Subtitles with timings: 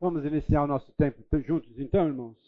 [0.00, 2.38] Vamos iniciar o nosso tempo juntos, então, irmãos?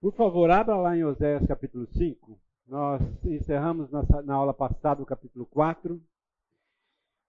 [0.00, 2.40] Por favor, abra lá em Oséias capítulo 5.
[2.66, 6.02] Nós encerramos nossa, na aula passada o capítulo 4.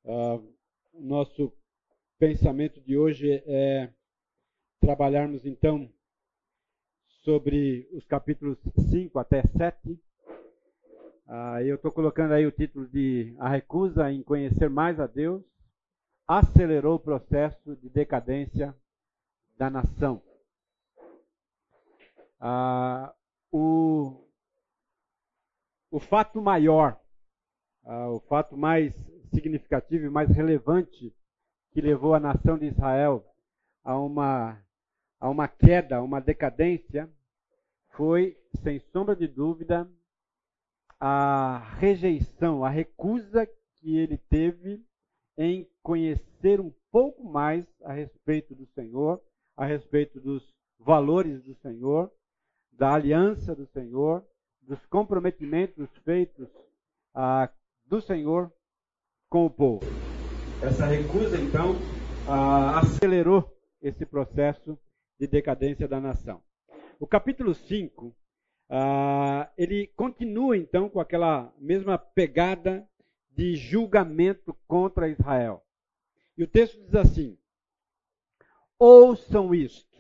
[0.06, 0.54] Uh,
[0.94, 1.52] o nosso
[2.18, 3.90] pensamento de hoje é
[4.80, 5.92] trabalharmos, então,
[7.26, 8.58] sobre os capítulos
[8.90, 9.92] 5 até 7.
[11.28, 15.44] Uh, eu estou colocando aí o título de A Recusa em Conhecer Mais a Deus
[16.28, 18.76] acelerou o processo de decadência
[19.58, 20.22] da nação.
[22.40, 23.14] Ah,
[23.52, 24.28] o,
[25.90, 27.00] o fato maior,
[27.84, 28.94] ah, o fato mais
[29.34, 31.16] significativo e mais relevante
[31.72, 33.26] que levou a nação de Israel
[33.84, 34.62] a uma,
[35.20, 37.10] a uma queda, a uma decadência,
[37.92, 39.90] foi, sem sombra de dúvida,
[41.00, 44.84] a rejeição, a recusa que ele teve
[45.38, 49.22] em conhecer um pouco mais a respeito do Senhor,
[49.56, 52.12] a respeito dos valores do Senhor,
[52.74, 54.22] da aliança do Senhor,
[54.62, 56.50] dos comprometimentos feitos
[57.16, 57.50] ah,
[57.86, 58.52] do Senhor
[59.30, 59.86] com o povo.
[60.62, 61.78] Essa recusa, então,
[62.28, 63.50] ah, acelerou
[63.82, 64.78] esse processo
[65.18, 66.44] de decadência da nação.
[67.00, 68.14] O capítulo 5,
[68.70, 72.86] ah, ele continua, então, com aquela mesma pegada
[73.32, 75.64] de julgamento contra Israel.
[76.38, 77.38] E o texto diz assim:
[78.78, 79.98] Ouçam isto,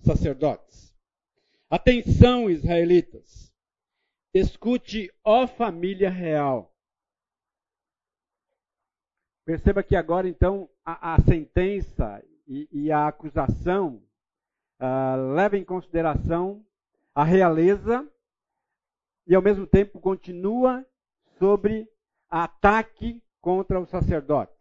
[0.00, 0.94] sacerdotes.
[1.70, 3.54] Atenção, israelitas.
[4.34, 6.74] Escute, ó família real.
[9.44, 14.02] Perceba que agora, então, a, a sentença e, e, a acusação
[14.80, 16.66] uh, em consideração
[17.14, 18.06] a realeza
[19.26, 20.84] e, ao mesmo tempo, continua
[21.38, 21.88] sobre
[22.28, 24.55] ataque contra os sacerdotes.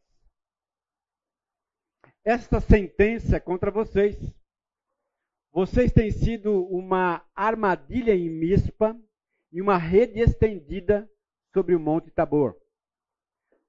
[2.28, 4.18] Esta sentença contra vocês.
[5.52, 9.00] Vocês têm sido uma armadilha em Mispa
[9.52, 11.08] e uma rede estendida
[11.54, 12.58] sobre o Monte Tabor.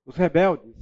[0.07, 0.75] Os rebeldes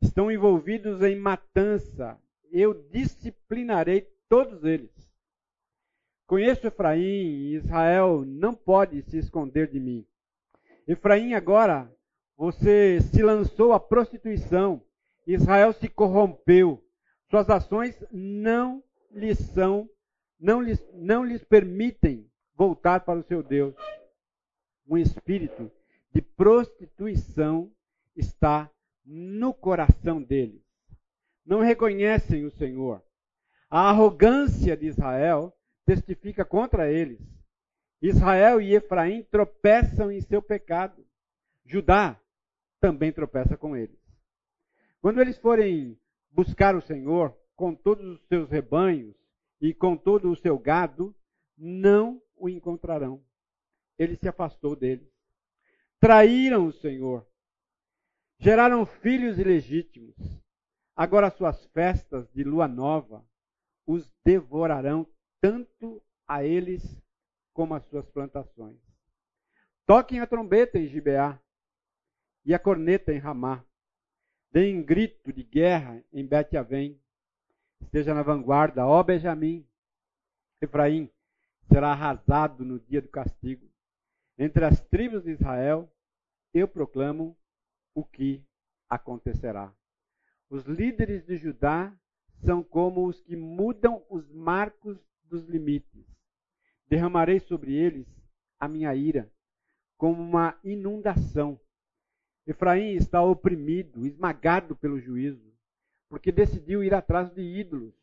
[0.00, 2.18] estão envolvidos em matança.
[2.50, 4.90] Eu disciplinarei todos eles.
[6.26, 10.06] Conheço Efraim e Israel não pode se esconder de mim.
[10.88, 11.94] Efraim agora
[12.38, 14.82] você se lançou à prostituição.
[15.26, 16.85] Israel se corrompeu.
[17.30, 19.88] Suas ações não lhes são,
[20.38, 23.74] não lhes, não lhes permitem voltar para o seu Deus.
[24.86, 25.70] Um espírito
[26.12, 27.72] de prostituição
[28.14, 28.70] está
[29.04, 30.62] no coração deles.
[31.44, 33.02] Não reconhecem o Senhor.
[33.68, 37.20] A arrogância de Israel testifica contra eles.
[38.00, 41.04] Israel e Efraim tropeçam em seu pecado.
[41.64, 42.20] Judá
[42.80, 43.98] também tropeça com eles.
[45.00, 45.98] Quando eles forem
[46.36, 49.16] buscar o Senhor com todos os seus rebanhos
[49.58, 51.16] e com todo o seu gado,
[51.56, 53.24] não o encontrarão.
[53.98, 55.10] Ele se afastou deles.
[55.98, 57.26] Traíram o Senhor.
[58.38, 60.14] Geraram filhos ilegítimos.
[60.94, 63.26] Agora suas festas de lua nova
[63.86, 65.06] os devorarão
[65.40, 66.82] tanto a eles
[67.54, 68.78] como as suas plantações.
[69.86, 71.40] Toquem a trombeta em Gibeá
[72.44, 73.64] e a corneta em Ramá.
[74.56, 76.98] Deem grito de guerra em Bet-Avém.
[77.78, 79.68] Esteja na vanguarda, ó Benjamim.
[80.62, 81.10] Efraim
[81.70, 83.70] será arrasado no dia do castigo.
[84.38, 85.92] Entre as tribos de Israel,
[86.54, 87.36] eu proclamo
[87.94, 88.42] o que
[88.88, 89.74] acontecerá.
[90.48, 91.94] Os líderes de Judá
[92.42, 96.06] são como os que mudam os marcos dos limites.
[96.88, 98.06] Derramarei sobre eles
[98.58, 99.30] a minha ira,
[99.98, 101.60] como uma inundação
[102.46, 105.52] Efraim está oprimido, esmagado pelo juízo,
[106.08, 107.94] porque decidiu ir atrás de ídolos.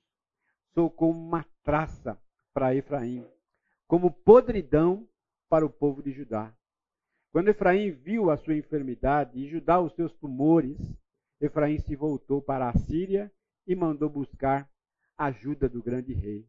[0.73, 2.19] Sou como uma traça
[2.53, 3.25] para Efraim,
[3.87, 5.07] como podridão
[5.47, 6.53] para o povo de Judá.
[7.31, 10.77] Quando Efraim viu a sua enfermidade e Judá os seus tumores,
[11.39, 13.31] Efraim se voltou para a Síria
[13.65, 14.69] e mandou buscar
[15.17, 16.45] ajuda do grande rei.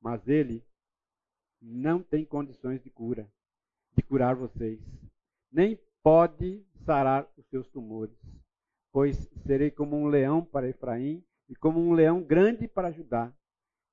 [0.00, 0.64] Mas ele
[1.60, 3.30] não tem condições de cura,
[3.92, 4.80] de curar vocês,
[5.50, 8.16] nem pode sarar os seus tumores,
[8.92, 13.34] pois serei como um leão para Efraim e como um leão grande para Judá.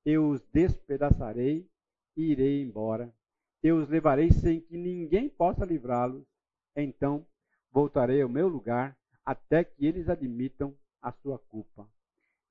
[0.05, 1.67] Eu os despedaçarei
[2.15, 3.11] e irei embora.
[3.63, 6.23] Eu os levarei sem que ninguém possa livrá-los.
[6.75, 7.25] Então
[7.71, 8.95] voltarei ao meu lugar
[9.25, 11.89] até que eles admitam a sua culpa.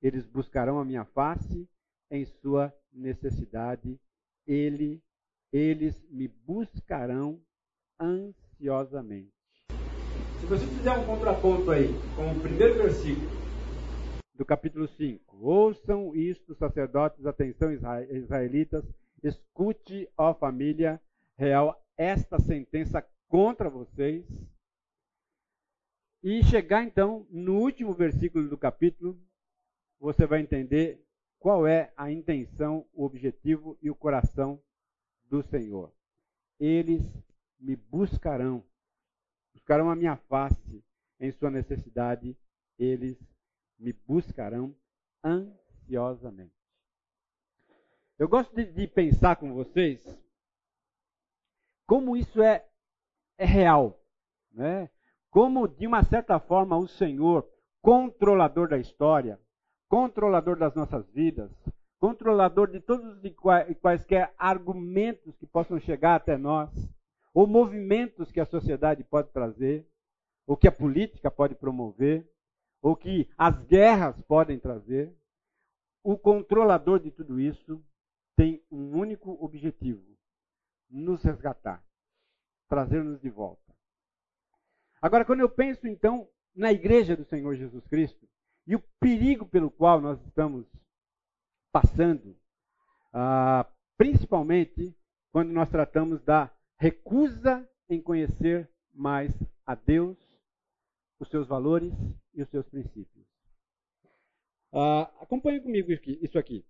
[0.01, 1.69] Eles buscarão a minha face
[2.11, 3.97] em sua necessidade.
[4.45, 5.01] Ele,
[5.53, 7.41] eles me buscarão
[7.97, 9.42] ansiosamente.
[10.43, 11.87] Se você fizer um contraponto aí
[12.17, 13.31] com o primeiro versículo
[14.35, 15.37] do capítulo 5.
[15.37, 18.83] Ouçam isto, sacerdotes, atenção, israelitas,
[19.23, 21.01] escute, ó família
[21.37, 24.25] real, esta sentença contra vocês.
[26.21, 29.17] E chegar então no último versículo do capítulo,
[29.97, 31.01] você vai entender
[31.39, 34.61] qual é a intenção, o objetivo e o coração
[35.29, 35.89] do Senhor.
[36.59, 37.01] Eles
[37.57, 38.61] me buscarão,
[39.53, 40.83] buscarão a minha face
[41.19, 42.37] em sua necessidade,
[42.77, 43.17] eles
[43.79, 44.75] me buscarão
[45.23, 46.53] ansiosamente.
[48.17, 50.01] Eu gosto de, de pensar com vocês
[51.85, 52.65] como isso é,
[53.37, 53.99] é real,
[54.51, 54.89] né?
[55.29, 57.47] Como de uma certa forma o Senhor,
[57.81, 59.39] controlador da história,
[59.89, 61.51] controlador das nossas vidas,
[61.99, 66.69] controlador de todos e quaisquer argumentos que possam chegar até nós,
[67.33, 69.87] ou movimentos que a sociedade pode trazer,
[70.45, 72.29] ou que a política pode promover,
[72.81, 75.11] ou que as guerras podem trazer.
[76.03, 77.83] O controlador de tudo isso
[78.35, 80.05] tem um único objetivo:
[80.89, 81.83] nos resgatar,
[82.67, 83.61] trazer-nos de volta.
[85.01, 88.27] Agora, quando eu penso então na igreja do Senhor Jesus Cristo,
[88.67, 90.65] e o perigo pelo qual nós estamos
[91.71, 92.37] passando,
[93.11, 93.65] ah,
[93.97, 94.95] principalmente
[95.31, 96.51] quando nós tratamos da
[96.83, 99.31] recusa em conhecer mais
[99.65, 100.17] a Deus,
[101.17, 101.93] os seus valores
[102.33, 103.25] e os seus princípios.
[104.73, 106.65] Ah, acompanhe comigo isso aqui.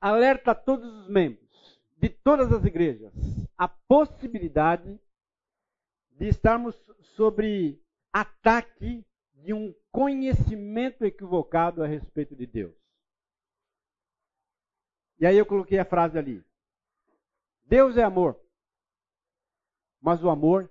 [0.00, 3.12] Alerta a todos os membros de todas as igrejas
[3.56, 4.98] a possibilidade
[6.10, 6.74] de estarmos
[7.14, 7.80] sobre
[8.12, 12.74] ataque de um conhecimento equivocado a respeito de Deus.
[15.20, 16.47] E aí eu coloquei a frase ali.
[17.68, 18.40] Deus é amor.
[20.00, 20.70] Mas o amor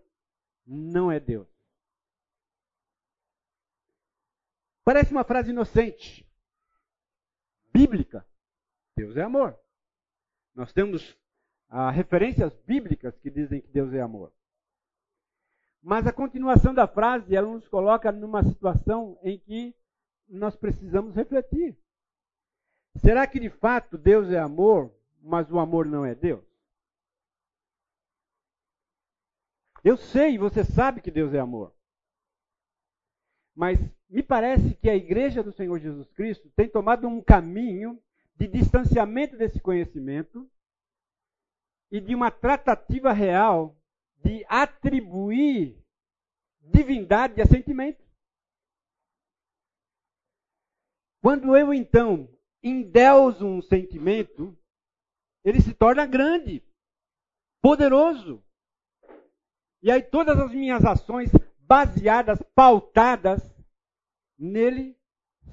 [0.65, 1.47] não é Deus.
[4.83, 6.25] Parece uma frase inocente,
[7.73, 8.25] bíblica.
[8.95, 9.57] Deus é amor.
[10.55, 11.15] Nós temos
[11.69, 14.31] ah, referências bíblicas que dizem que Deus é amor.
[15.83, 19.75] Mas a continuação da frase, ela nos coloca numa situação em que
[20.27, 21.77] nós precisamos refletir.
[22.95, 24.91] Será que de fato Deus é amor,
[25.21, 26.46] mas o amor não é Deus?
[29.87, 31.73] Eu sei, você sabe que Deus é amor.
[33.55, 33.79] Mas
[34.09, 37.97] me parece que a igreja do Senhor Jesus Cristo tem tomado um caminho
[38.35, 40.45] de distanciamento desse conhecimento
[41.89, 43.77] e de uma tratativa real
[44.17, 45.81] de atribuir
[46.59, 48.03] divindade a sentimento.
[51.21, 52.29] Quando eu então
[52.61, 54.53] endeuso um sentimento,
[55.45, 56.61] ele se torna grande,
[57.61, 58.43] poderoso.
[59.81, 61.29] E aí todas as minhas ações
[61.59, 63.41] baseadas, pautadas
[64.37, 64.97] nele,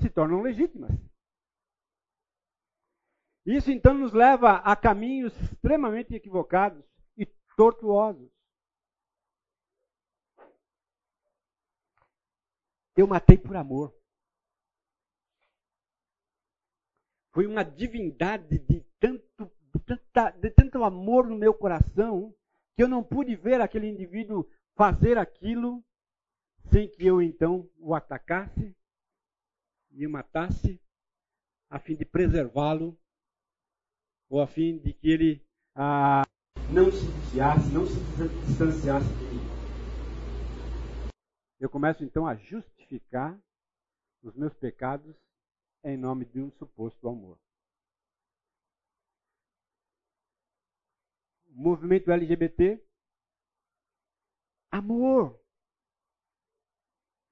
[0.01, 0.93] se tornam legítimas.
[3.45, 6.83] Isso então nos leva a caminhos extremamente equivocados
[7.17, 7.27] e
[7.57, 8.31] tortuosos.
[12.97, 13.95] Eu matei por amor.
[17.33, 22.35] Foi uma divindade de tanto, de, tanta, de tanto amor no meu coração
[22.77, 25.85] que eu não pude ver aquele indivíduo fazer aquilo
[26.71, 28.77] sem que eu então o atacasse
[29.91, 30.81] e o matasse,
[31.71, 32.99] a fim de preservá-lo,
[34.29, 35.47] ou a fim de que ele
[35.77, 36.23] ah,
[36.73, 39.41] não se distanciasse, não se distanciasse de mim.
[41.61, 43.39] Eu começo então a justificar
[44.23, 45.15] os meus pecados
[45.85, 47.39] em nome de um suposto amor.
[51.57, 52.85] Movimento LGBT,
[54.73, 55.41] amor.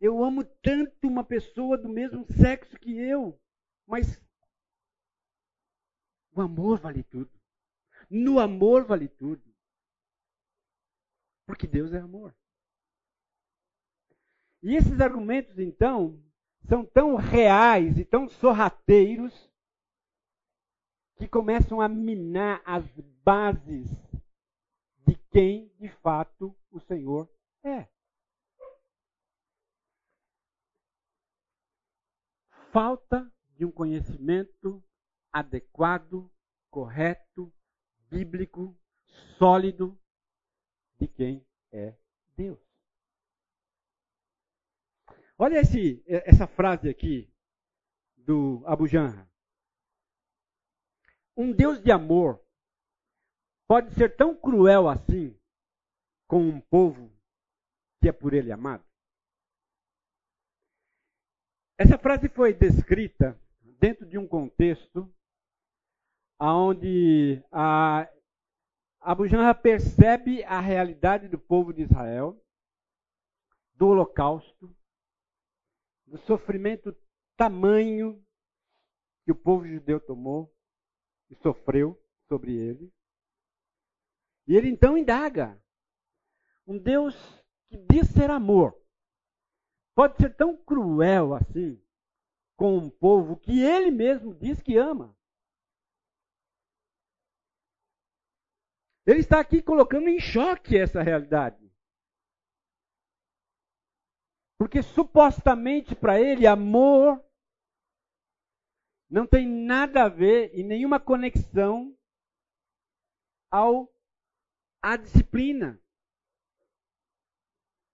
[0.00, 3.36] Eu amo tanto uma pessoa do mesmo sexo que eu,
[3.84, 4.22] mas
[6.30, 7.30] o amor vale tudo.
[8.08, 9.42] No amor vale tudo.
[11.44, 12.32] Porque Deus é amor.
[14.62, 16.22] E esses argumentos, então,
[16.68, 19.50] são tão reais e tão sorrateiros
[21.16, 22.84] que começam a minar as
[23.24, 24.11] bases
[25.12, 27.30] de quem, de fato, o Senhor
[27.62, 27.86] é.
[32.72, 34.82] Falta de um conhecimento
[35.30, 36.32] adequado,
[36.70, 37.52] correto,
[38.08, 38.74] bíblico,
[39.36, 40.00] sólido
[40.98, 41.94] de quem é
[42.34, 42.58] Deus.
[45.36, 47.30] Olha esse, essa frase aqui
[48.16, 49.30] do Abu Janra.
[51.36, 52.42] Um Deus de amor
[53.72, 55.34] pode ser tão cruel assim
[56.28, 57.10] com um povo
[58.02, 58.84] que é por ele amado?
[61.78, 63.34] Essa frase foi descrita
[63.80, 65.10] dentro de um contexto
[66.38, 68.06] onde a
[69.00, 69.24] Abu
[69.62, 72.38] percebe a realidade do povo de Israel,
[73.72, 74.76] do holocausto,
[76.06, 76.94] do sofrimento
[77.38, 78.22] tamanho
[79.24, 80.54] que o povo judeu tomou
[81.30, 81.98] e sofreu
[82.28, 82.92] sobre ele.
[84.46, 85.60] E ele então indaga:
[86.66, 87.14] um Deus
[87.68, 88.74] que diz ser amor,
[89.94, 91.82] pode ser tão cruel assim
[92.56, 95.16] com um povo que ele mesmo diz que ama.
[99.04, 101.72] Ele está aqui colocando em choque essa realidade.
[104.56, 107.20] Porque supostamente para ele, amor
[109.10, 111.94] não tem nada a ver e nenhuma conexão
[113.50, 113.92] ao
[114.82, 115.80] à disciplina,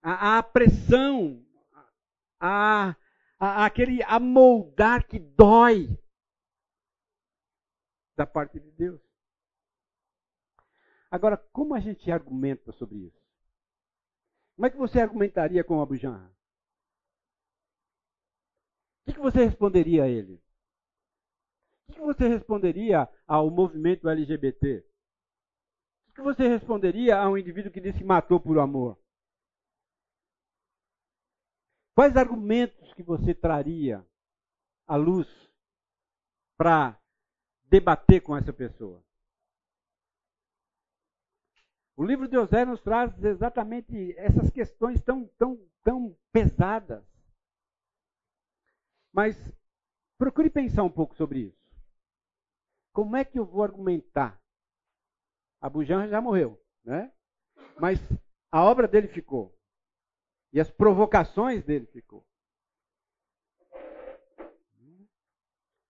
[0.01, 1.45] à, à pressão,
[2.39, 2.95] a,
[3.39, 5.87] a, aquele amoldar que dói
[8.17, 8.99] da parte de Deus.
[11.11, 13.19] Agora, como a gente argumenta sobre isso?
[14.55, 16.29] Como é que você argumentaria com Abu Janra?
[19.07, 20.41] O que você responderia a ele?
[21.87, 24.85] O que você responderia ao movimento LGBT?
[26.19, 29.01] Que você responderia a um indivíduo que disse que matou por amor?
[31.95, 34.05] Quais argumentos que você traria
[34.85, 35.29] à luz
[36.57, 37.01] para
[37.63, 39.01] debater com essa pessoa?
[41.95, 47.05] O livro de José nos traz exatamente essas questões tão, tão, tão pesadas.
[49.13, 49.37] Mas
[50.17, 51.81] procure pensar um pouco sobre isso.
[52.91, 54.37] Como é que eu vou argumentar?
[55.61, 57.11] Abu Janra já morreu, né?
[57.79, 57.99] Mas
[58.51, 59.53] a obra dele ficou.
[60.53, 62.25] E as provocações dele ficou.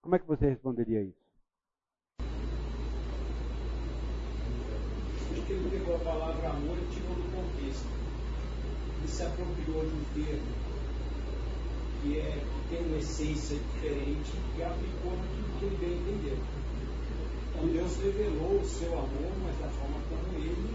[0.02, 1.20] Como é que você responderia isso?
[5.30, 7.86] Acho ele pegou a palavra amor e tirou do contexto.
[8.98, 10.70] Ele se apropriou de um termo
[12.02, 16.38] que, é, que tem uma essência diferente e aplicou naquilo que ele bem entendeu.
[17.60, 20.74] Então Deus revelou o seu amor, mas da forma como ele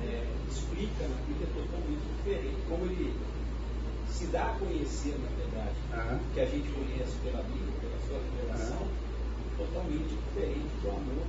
[0.00, 2.56] é, explica na Bíblia é totalmente diferente.
[2.66, 3.12] Como ele
[4.08, 6.20] se dá a conhecer, na verdade, uhum.
[6.32, 9.56] que a gente conhece pela Bíblia, pela sua revelação, uhum.
[9.58, 11.26] totalmente diferente do amor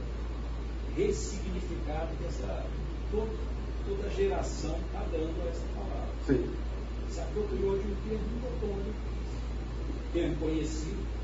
[0.96, 2.66] ressignificado que essa,
[3.12, 3.30] toda,
[3.86, 6.16] toda geração está dando a essa palavra.
[6.26, 6.56] Sim.
[7.12, 9.18] Se apropriou de um termo totalmente
[10.14, 11.17] termo conhecido,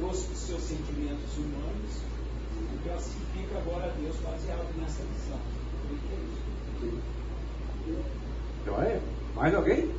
[0.00, 2.00] trouxe os seus sentimentos humanos
[2.56, 5.38] e classifica agora a Deus baseado nessa visão.
[6.80, 8.00] É?
[8.62, 9.00] Então é?
[9.36, 9.94] Mais alguém?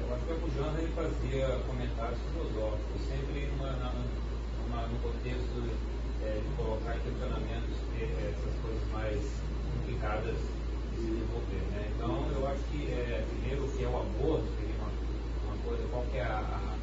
[0.00, 5.70] Eu acho que o Jana ele fazia comentários filosóficos, sempre numa, numa, no contexto
[6.22, 9.18] é, de colocar em questionamentos é, essas coisas mais
[9.74, 10.36] complicadas
[10.92, 11.62] de se desenvolver.
[11.72, 11.90] Né?
[11.96, 14.90] Então eu acho que é, primeiro o que é o amor, seria uma,
[15.48, 16.73] uma coisa, qual que é o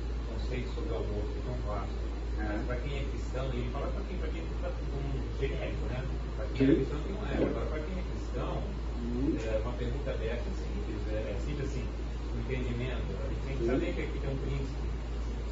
[0.41, 2.01] conceito sobre o amor, que é tão vasto.
[2.37, 6.03] Mas para quem é cristão, ele fala para quem, para quem está um genérico, né?
[6.35, 8.53] Para quem é cristão não é, agora para quem é cristão,
[8.97, 9.37] uhum.
[9.37, 13.05] é, uma pergunta aberta é simples, é, é simples assim, o um entendimento.
[13.13, 14.87] A gente tem que saber que aqui tem um príncipe,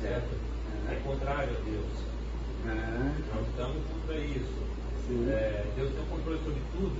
[0.01, 0.34] certo?
[0.89, 2.10] É contrário a Deus.
[3.34, 4.69] Nós estamos contra isso.
[5.29, 6.98] É, Deus tem um controle sobre tudo,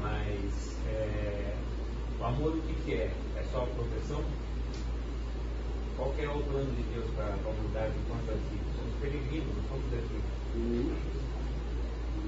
[0.00, 1.54] mas é,
[2.18, 3.10] o amor o que, que é?
[3.36, 4.22] É só proteção?
[5.96, 8.58] Qual é o plano de Deus para a humanidade enquanto assim?
[8.76, 10.20] Somos peregrinos, não somos daqui.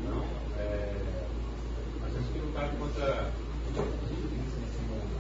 [0.05, 0.25] Não,
[0.59, 0.95] é,
[2.01, 3.33] nós temos que lutar contra
[3.75, 5.15] nesse mundo.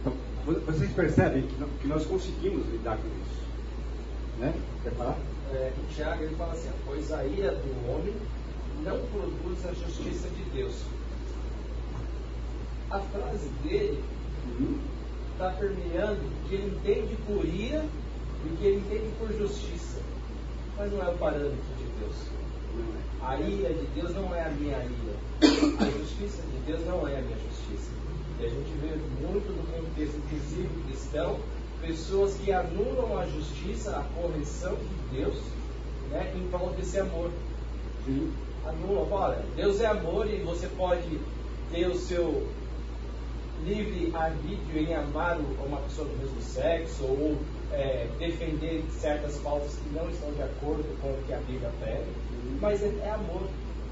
[0.00, 0.12] Então,
[0.66, 1.46] vocês percebem
[1.80, 3.44] que nós conseguimos lidar com isso.
[4.38, 4.54] Né?
[4.82, 5.18] Quer falar?
[5.52, 8.14] É, o Tiago ele fala assim: pois a ira do homem
[8.82, 10.82] não produz a justiça de Deus.
[12.90, 14.02] A frase dele
[14.58, 14.94] uhum
[15.34, 17.84] está permeando que ele entende por ira
[18.44, 20.00] e que ele entende por justiça.
[20.76, 22.16] Mas não é o parâmetro de Deus.
[23.22, 25.16] A ira de Deus não é a minha ira.
[25.80, 27.90] A justiça de Deus não é a minha justiça.
[28.40, 31.38] E a gente vê muito no contexto inclusive cristão,
[31.80, 35.36] pessoas que anulam a justiça, a correção de Deus,
[36.10, 37.30] né, em prol desse amor.
[38.04, 38.32] Sim.
[38.66, 41.20] Anulam, olha, Deus é amor e você pode
[41.70, 42.46] ter o seu
[43.64, 47.38] livre-arbítrio em amar uma pessoa do mesmo sexo ou
[47.72, 52.06] é, defender certas pautas que não estão de acordo com o que a Bíblia prega,
[52.60, 53.48] mas é, é, amor.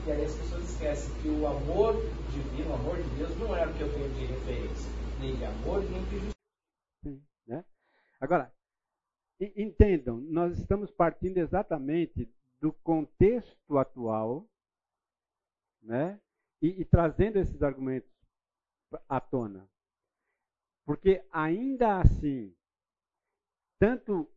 [0.06, 1.94] E aí as pessoas esquecem que o amor
[2.30, 5.44] divino, o amor de Deus, não é o que eu tenho de referência, nem de
[5.44, 7.22] amor, nem de justiça.
[7.46, 7.64] Né?
[8.20, 8.52] Agora,
[9.40, 12.28] entendam, nós estamos partindo exatamente
[12.60, 14.46] do contexto atual,
[15.82, 16.20] né?
[16.60, 18.11] E, e trazendo esses argumentos
[19.08, 19.68] à tona.
[20.84, 22.54] Porque ainda assim,
[23.78, 24.28] tanto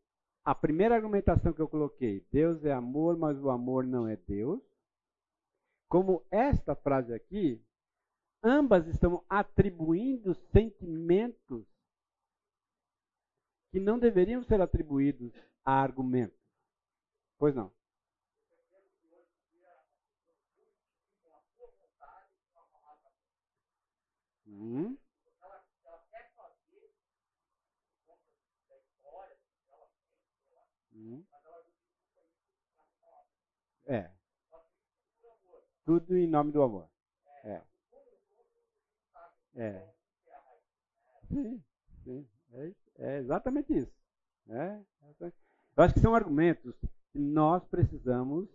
[0.44, 4.62] a primeira argumentação que eu coloquei, Deus é amor, mas o amor não é Deus,
[5.90, 7.62] como esta frase aqui,
[8.44, 11.66] ambas estão atribuindo sentimentos
[13.72, 15.34] que não deveriam ser atribuídos
[15.64, 16.40] a argumentos.
[17.38, 17.72] Pois não.
[24.56, 24.98] Hum?
[33.88, 34.10] É.
[35.86, 36.90] Tudo em nome do amor.
[37.44, 37.62] É.
[39.56, 39.94] É.
[41.28, 41.64] Sim,
[42.04, 42.28] sim.
[42.54, 43.94] É, é exatamente isso.
[44.50, 44.80] É.
[45.20, 46.74] Eu acho que são argumentos
[47.12, 48.50] que nós precisamos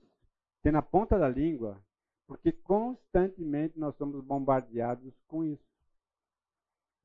[0.63, 1.83] ter na ponta da língua,
[2.27, 5.70] porque constantemente nós somos bombardeados com isso.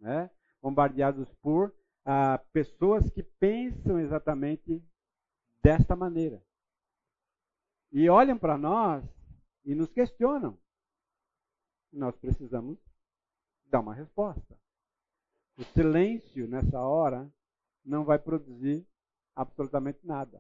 [0.06, 0.30] Né?
[0.62, 4.80] Bombardeados por ah, pessoas que pensam exatamente
[5.64, 6.46] desta maneira.
[7.92, 9.04] E olham para nós
[9.64, 10.60] e nos questionam.
[11.92, 12.78] Nós precisamos
[13.66, 14.56] dar uma resposta.
[15.58, 17.28] O silêncio nessa hora
[17.84, 18.88] não vai produzir
[19.36, 20.40] absolutamente nada.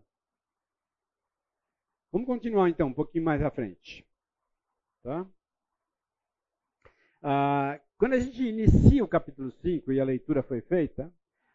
[2.11, 4.07] Vamos continuar então um pouquinho mais à frente.
[5.01, 5.25] Tá?
[7.23, 11.11] Ah, quando a gente inicia o capítulo 5 e a leitura foi feita,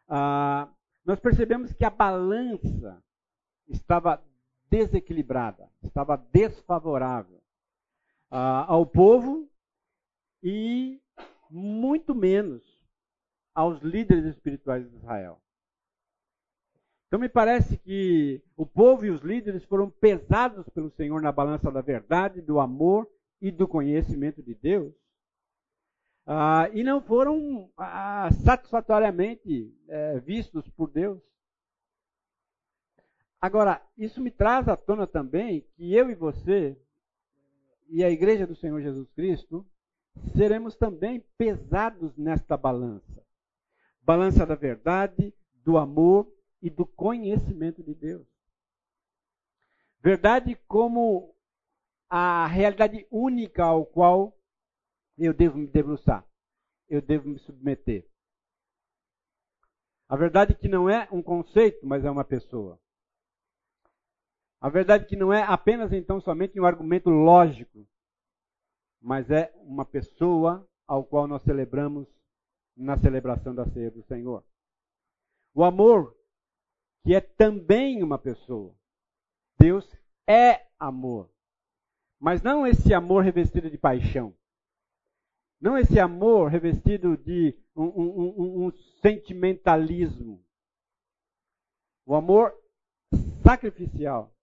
[0.09, 0.69] ah,
[1.05, 3.03] nós percebemos que a balança
[3.69, 4.23] estava
[4.71, 7.43] desequilibrada, estava desfavorável
[8.31, 9.49] ah, ao povo
[10.43, 11.01] e
[11.51, 12.63] muito menos
[13.55, 15.41] aos líderes espirituais de Israel.
[17.09, 21.71] Então me parece que o povo e os líderes foram pesados pelo Senhor na balança
[21.71, 24.95] da verdade, do amor e do conhecimento de Deus.
[26.33, 31.21] Ah, e não foram ah, satisfatoriamente eh, vistos por Deus.
[33.41, 36.81] Agora, isso me traz à tona também que eu e você
[37.89, 39.67] e a igreja do Senhor Jesus Cristo
[40.33, 43.27] seremos também pesados nesta balança.
[44.01, 48.29] Balança da verdade, do amor e do conhecimento de Deus.
[50.01, 51.35] Verdade como
[52.09, 54.40] a realidade única ao qual
[55.27, 56.27] eu devo me debruçar,
[56.89, 58.09] eu devo me submeter.
[60.09, 62.81] A verdade que não é um conceito, mas é uma pessoa.
[64.61, 67.87] A verdade que não é apenas então somente um argumento lógico,
[69.01, 72.09] mas é uma pessoa ao qual nós celebramos
[72.77, 74.45] na celebração da ceia do Senhor.
[75.55, 76.17] O amor,
[77.05, 78.75] que é também uma pessoa.
[79.59, 79.89] Deus
[80.29, 81.31] é amor.
[82.19, 84.35] Mas não esse amor revestido de paixão.
[85.61, 90.43] Não esse amor revestido de um, um, um, um sentimentalismo.
[92.07, 92.55] O amor
[93.43, 94.35] sacrificial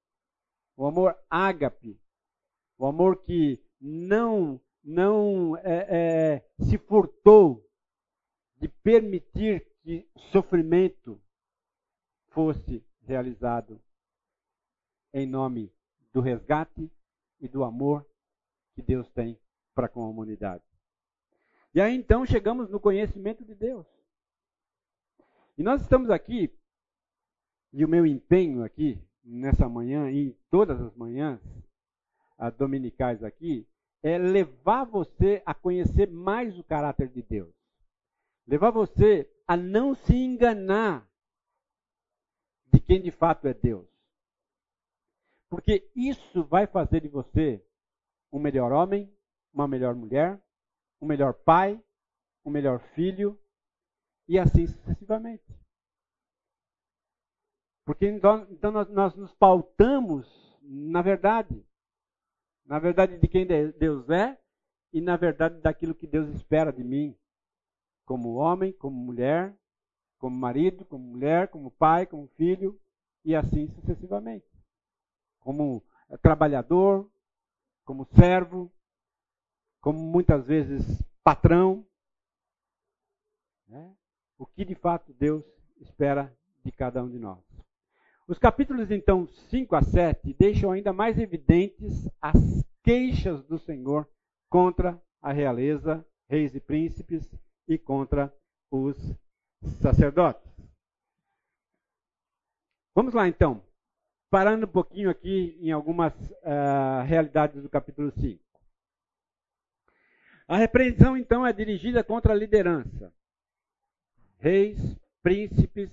[0.78, 2.00] o amor ágape,
[2.78, 7.68] o amor que não não é, é, se furtou
[8.56, 11.22] de permitir que sofrimento
[12.30, 13.82] fosse realizado
[15.14, 15.74] em nome
[16.14, 16.90] do resgate
[17.42, 18.08] e do amor
[18.76, 19.38] que Deus tem
[19.76, 20.64] para com a humanidade.
[21.74, 23.86] E aí então chegamos no conhecimento de Deus.
[25.58, 26.54] E nós estamos aqui,
[27.74, 31.40] e o meu empenho aqui nessa manhã e todas as manhãs
[32.58, 33.68] dominicais aqui
[34.04, 37.54] é levar você a conhecer mais o caráter de Deus.
[38.46, 41.10] Levar você a não se enganar
[42.72, 43.88] de quem de fato é Deus.
[45.50, 47.64] Porque isso vai fazer de você
[48.32, 49.12] um melhor homem,
[49.54, 50.40] uma melhor mulher,
[51.02, 51.82] um melhor pai,
[52.46, 53.40] um melhor filho
[54.28, 55.44] e assim sucessivamente.
[57.86, 60.28] Porque então, então nós, nós nos pautamos
[60.62, 61.66] na verdade.
[62.66, 64.38] Na verdade de quem Deus é
[64.92, 67.18] e na verdade daquilo que Deus espera de mim.
[68.06, 69.58] Como homem, como mulher,
[70.18, 72.80] como marido, como mulher, como pai, como filho
[73.24, 74.46] e assim sucessivamente.
[75.40, 75.84] Como
[76.22, 77.10] trabalhador,
[77.86, 78.72] como servo,
[79.88, 80.84] como muitas vezes
[81.24, 81.88] patrão.
[83.70, 83.96] Né?
[84.38, 85.46] O que de fato Deus
[85.80, 87.40] espera de cada um de nós.
[88.28, 92.36] Os capítulos, então, 5 a 7 deixam ainda mais evidentes as
[92.84, 94.06] queixas do Senhor
[94.50, 97.26] contra a realeza, reis e príncipes
[97.66, 98.36] e contra
[98.70, 98.98] os
[99.82, 100.52] sacerdotes.
[102.94, 103.64] Vamos lá então.
[104.30, 108.47] Parando um pouquinho aqui em algumas uh, realidades do capítulo 5.
[110.48, 113.12] A repreensão, então, é dirigida contra a liderança.
[114.40, 114.80] Reis,
[115.22, 115.92] príncipes,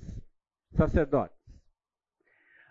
[0.77, 1.37] sacerdotes.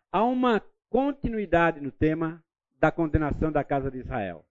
[0.10, 2.42] Há uma continuidade no tema
[2.80, 4.46] da condenação da casa de Israel.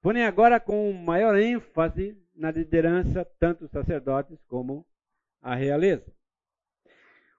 [0.00, 4.86] Porém, agora com maior ênfase na liderança, tanto os sacerdotes como
[5.42, 6.10] a realeza.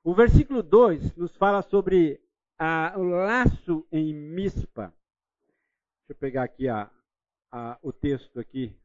[0.03, 2.21] O versículo 2 nos fala sobre
[2.57, 4.93] a, o laço em Mispa.
[6.01, 6.89] Deixa eu pegar aqui a,
[7.51, 8.75] a, o texto aqui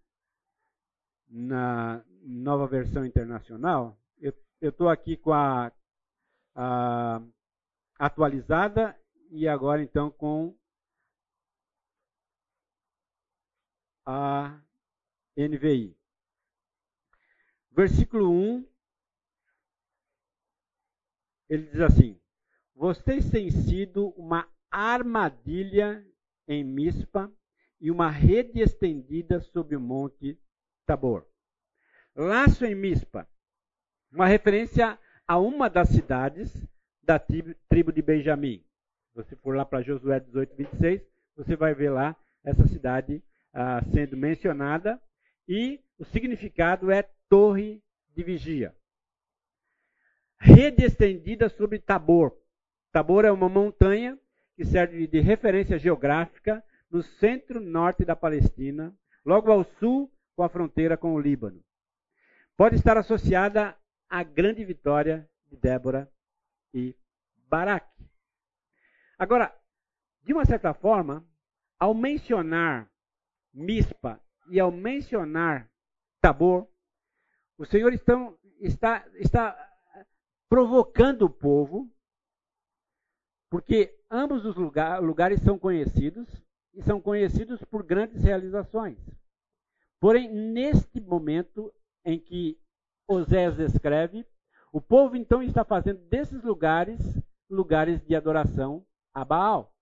[1.28, 3.98] na nova versão internacional.
[4.18, 5.70] Eu estou aqui com a,
[6.54, 7.22] a
[7.98, 8.98] atualizada
[9.30, 10.56] e agora então com
[14.06, 14.60] a
[15.36, 15.96] NVI.
[17.70, 18.66] Versículo 1,
[21.50, 22.18] ele diz assim:
[22.74, 26.06] Vocês têm sido uma armadilha
[26.48, 27.30] em Mispa
[27.80, 30.40] e uma rede estendida sobre o monte
[30.87, 31.27] Tabor.
[32.14, 33.29] Laço em Mispa,
[34.11, 36.51] uma referência a uma das cidades
[37.03, 38.64] da tribo de Benjamim.
[39.11, 41.03] Se você for lá para Josué 18, 26,
[41.37, 43.22] você vai ver lá essa cidade
[43.53, 45.01] ah, sendo mencionada
[45.49, 47.83] e o significado é torre
[48.14, 48.75] de vigia.
[50.38, 52.37] Rede estendida sobre Tabor.
[52.92, 54.18] Tabor é uma montanha
[54.55, 58.94] que serve de referência geográfica no centro-norte da Palestina,
[59.25, 61.64] logo ao sul com a fronteira com o Líbano.
[62.57, 63.77] Pode estar associada
[64.09, 66.12] à grande vitória de Débora
[66.72, 66.94] e
[67.49, 68.07] Baraque.
[69.18, 69.53] Agora,
[70.22, 71.27] de uma certa forma,
[71.79, 72.90] ao mencionar
[73.53, 74.20] Mispa
[74.51, 75.70] e ao mencionar
[76.20, 76.68] Tabor,
[77.57, 79.57] o Senhor estão, está, está
[80.49, 81.90] provocando o povo,
[83.51, 86.29] porque ambos os lugar, lugares são conhecidos
[86.75, 88.99] e são conhecidos por grandes realizações.
[90.06, 92.56] Porém, neste momento em que
[93.08, 94.24] Osés escreve,
[94.72, 97.00] o povo então está fazendo desses lugares
[97.50, 99.74] lugares de adoração a Baal.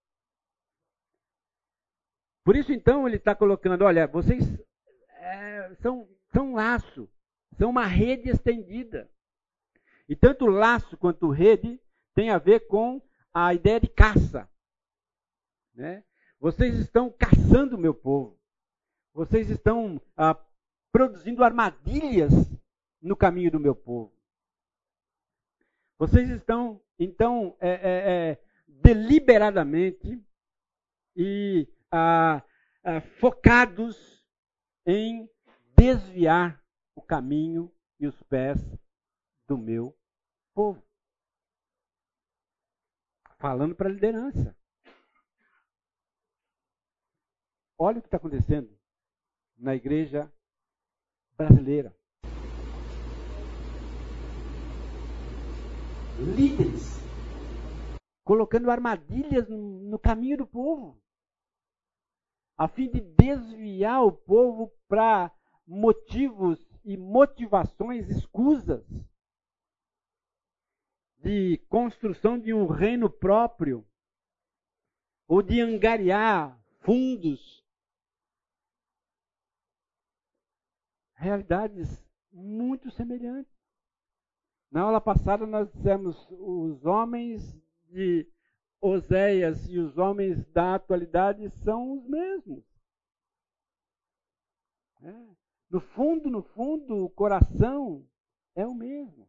[2.42, 4.42] Por isso, então, ele está colocando: olha, vocês
[5.10, 7.06] é, são, são um laço,
[7.58, 9.10] são uma rede estendida.
[10.08, 11.78] E tanto laço quanto rede
[12.14, 12.98] tem a ver com
[13.30, 14.48] a ideia de caça.
[15.74, 16.02] Né?
[16.40, 18.42] Vocês estão caçando o meu povo.
[19.14, 20.34] Vocês estão ah,
[20.90, 22.32] produzindo armadilhas
[23.00, 24.12] no caminho do meu povo.
[25.96, 30.20] Vocês estão, então, é, é, é, deliberadamente
[31.14, 32.42] e ah,
[32.82, 34.26] ah, focados
[34.84, 35.30] em
[35.76, 36.60] desviar
[36.96, 38.58] o caminho e os pés
[39.46, 39.96] do meu
[40.52, 40.82] povo.
[43.38, 44.56] Falando para a liderança.
[47.78, 48.73] Olha o que está acontecendo
[49.56, 50.32] na igreja
[51.36, 51.94] brasileira.
[56.18, 56.94] Líderes.
[58.24, 61.02] Colocando armadilhas no caminho do povo,
[62.56, 65.30] a fim de desviar o povo para
[65.66, 68.86] motivos e motivações escusas.
[71.18, 73.84] De construção de um reino próprio.
[75.26, 77.63] Ou de angariar fundos
[81.24, 81.88] realidades
[82.30, 83.52] muito semelhantes.
[84.70, 87.42] Na aula passada nós dissemos os homens
[87.88, 88.28] de
[88.80, 92.62] Oséias e os homens da atualidade são os mesmos.
[95.02, 95.34] É.
[95.70, 98.06] No fundo, no fundo, o coração
[98.54, 99.28] é o mesmo.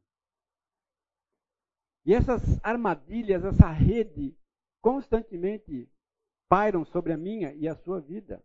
[2.05, 4.37] E essas armadilhas, essa rede,
[4.81, 5.89] constantemente
[6.47, 8.43] pairam sobre a minha e a sua vida.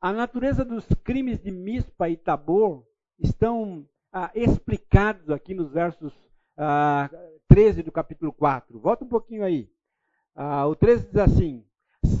[0.00, 2.86] A natureza dos crimes de Mispa e Tabor
[3.18, 6.12] estão ah, explicados aqui nos versos
[6.56, 7.10] ah,
[7.48, 8.78] 13 do capítulo 4.
[8.78, 9.68] Volta um pouquinho aí.
[10.36, 11.64] Ah, o 13 diz assim: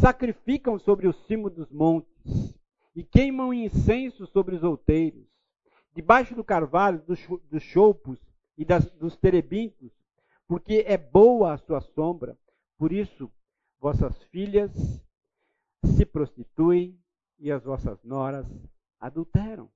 [0.00, 2.52] Sacrificam sobre o cimo dos montes
[2.96, 5.28] e queimam incenso sobre os outeiros,
[5.94, 8.18] debaixo do carvalho, dos, dos choupos
[8.56, 9.92] e das, dos terebintos,
[10.48, 12.36] porque é boa a sua sombra.
[12.76, 13.30] Por isso,
[13.78, 14.72] vossas filhas
[15.84, 16.98] se prostituem
[17.38, 18.46] e as vossas noras
[19.00, 19.70] adulteram.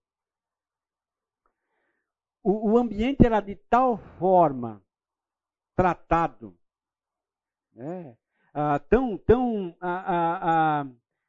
[2.42, 4.82] O, o ambiente era de tal forma
[5.76, 6.58] tratado,
[7.72, 8.16] né,
[8.52, 10.84] ah, tão, tão ah,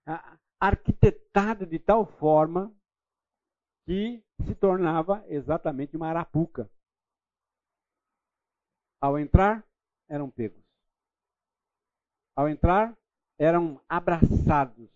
[0.05, 2.73] ah, arquitetado de tal forma
[3.85, 6.69] que se tornava exatamente uma arapuca.
[8.99, 9.65] Ao entrar,
[10.07, 10.63] eram pegos.
[12.35, 12.97] Ao entrar,
[13.37, 14.92] eram abraçados.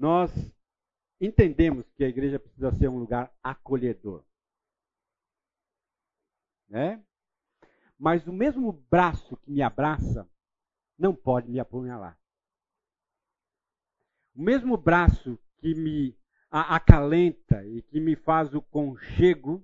[0.00, 0.32] Nós
[1.20, 4.24] entendemos que a igreja precisa ser um lugar acolhedor.
[6.66, 7.04] Né?
[7.98, 10.26] Mas o mesmo braço que me abraça
[10.98, 12.18] não pode me apunhalar.
[14.34, 16.16] O mesmo braço que me
[16.50, 19.62] acalenta e que me faz o conchego,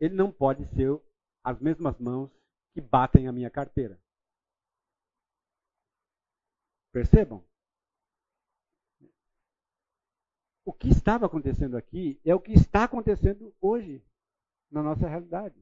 [0.00, 0.98] ele não pode ser
[1.44, 2.30] as mesmas mãos
[2.72, 4.00] que batem a minha carteira.
[6.90, 7.44] Percebam?
[10.64, 14.02] O que estava acontecendo aqui é o que está acontecendo hoje
[14.70, 15.60] na nossa realidade.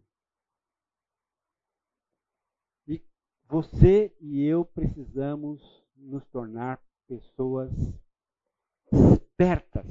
[2.86, 3.02] E
[3.46, 5.60] você e eu precisamos
[5.96, 7.72] nos tornar pessoas
[8.92, 9.86] espertas,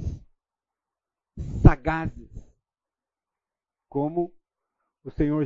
[1.62, 2.30] sagazes,
[3.88, 4.32] como
[5.02, 5.44] o Senhor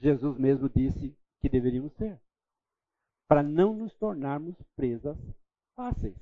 [0.00, 2.20] Jesus mesmo disse que deveríamos ser,
[3.28, 5.16] para não nos tornarmos presas
[5.76, 6.18] fáceis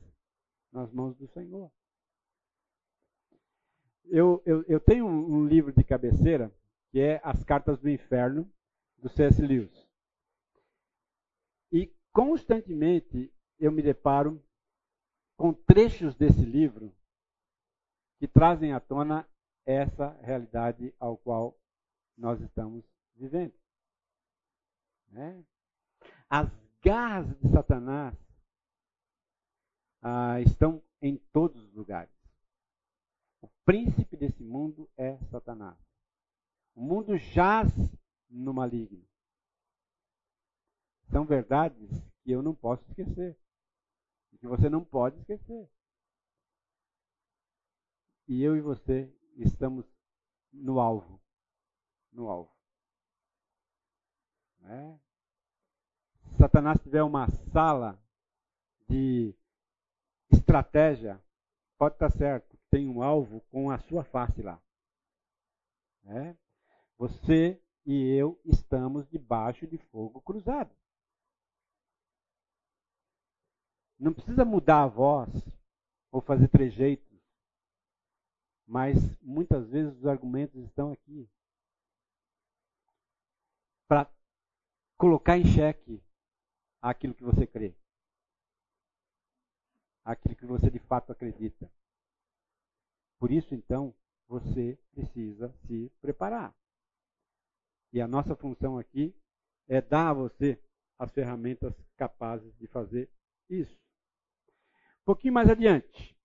[0.70, 1.72] nas mãos do Senhor.
[4.04, 6.52] Eu, eu, eu tenho um, livro de cabeceira
[6.90, 8.50] que é As Cartas do Inferno,
[8.98, 9.40] do C.S.
[9.40, 9.88] Lewis.
[11.72, 14.42] E constantemente eu me deparo
[15.36, 16.94] com trechos desse livro
[18.18, 19.26] que trazem à tona
[19.64, 21.58] essa realidade ao qual
[22.16, 22.84] nós estamos
[23.14, 23.54] vivendo.
[25.08, 25.44] Né?
[26.28, 26.48] As
[26.82, 28.14] garras de Satanás
[30.02, 32.21] ah, estão em todos os lugares.
[33.64, 35.78] Príncipe desse mundo é Satanás.
[36.74, 37.68] O mundo jaz
[38.28, 39.06] no maligno.
[41.10, 41.90] São verdades
[42.22, 43.36] que eu não posso esquecer
[44.42, 45.70] que você não pode esquecer.
[48.26, 49.86] E eu e você estamos
[50.52, 51.22] no alvo.
[52.10, 52.52] No alvo.
[54.64, 54.98] É?
[56.24, 57.96] Se Satanás tiver uma sala
[58.88, 59.32] de
[60.32, 61.22] estratégia,
[61.78, 64.58] pode estar certo, tem um alvo com a sua face lá.
[66.06, 66.34] É?
[66.96, 70.74] Você e eu estamos debaixo de fogo cruzado.
[73.98, 75.28] Não precisa mudar a voz
[76.10, 77.20] ou fazer trejeitos,
[78.66, 81.28] mas muitas vezes os argumentos estão aqui
[83.86, 84.10] para
[84.96, 86.02] colocar em xeque
[86.80, 87.76] aquilo que você crê,
[90.04, 91.70] aquilo que você de fato acredita.
[93.22, 93.94] Por isso, então,
[94.26, 96.52] você precisa se preparar.
[97.92, 99.14] E a nossa função aqui
[99.68, 100.58] é dar a você
[100.98, 103.08] as ferramentas capazes de fazer
[103.48, 103.78] isso.
[105.02, 106.16] Um pouquinho mais adiante.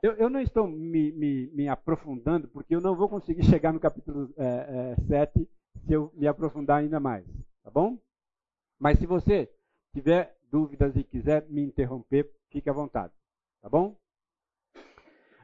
[0.00, 3.80] Eu, eu não estou me, me, me, aprofundando, porque eu não vou conseguir chegar no
[3.80, 5.50] capítulo é, é, 7
[5.84, 7.26] se eu me aprofundar ainda mais.
[7.64, 7.98] Tá bom?
[8.78, 9.52] Mas se você
[9.92, 13.12] tiver dúvidas e quiser me interromper, fique à vontade.
[13.60, 13.98] Tá bom?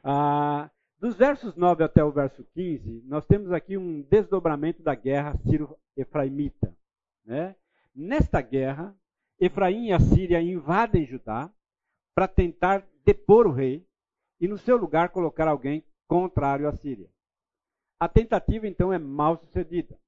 [0.01, 0.69] Ah,
[1.03, 6.73] dos versos 9 até o verso 15, nós temos aqui um desdobramento da guerra sírio-efraimita.
[7.25, 7.57] Né?
[7.93, 8.95] Nesta guerra,
[9.37, 11.51] Efraim e a Síria invadem Judá
[12.15, 13.85] para tentar depor o rei
[14.39, 17.09] e no seu lugar colocar alguém contrário à Síria.
[17.99, 19.99] A tentativa então é mal sucedida.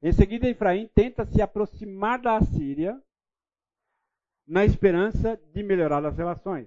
[0.00, 2.98] Em seguida, Efraim tenta se aproximar da Síria
[4.46, 6.66] na esperança de melhorar as relações.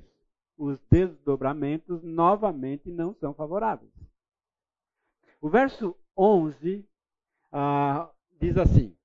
[0.58, 3.94] Os desdobramentos novamente não são favoráveis.
[5.40, 6.84] O verso 11
[7.52, 8.98] ah, diz assim,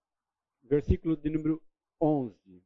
[0.62, 1.62] versículo de número
[2.00, 2.64] 11.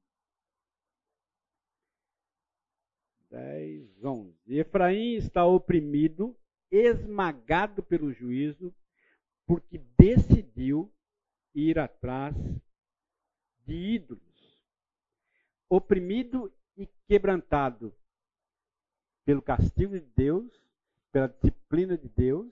[3.28, 4.58] 10, 11.
[4.58, 6.38] Efraim está oprimido,
[6.70, 8.74] esmagado pelo juízo,
[9.46, 10.92] porque decidiu
[11.54, 12.34] ir atrás
[13.66, 14.22] de ídolos.
[15.68, 17.92] Oprimido e quebrantado
[19.26, 20.48] pelo castigo de Deus,
[21.10, 22.46] pela disciplina de Deus,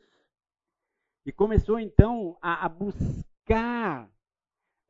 [1.25, 4.11] e começou então a, a buscar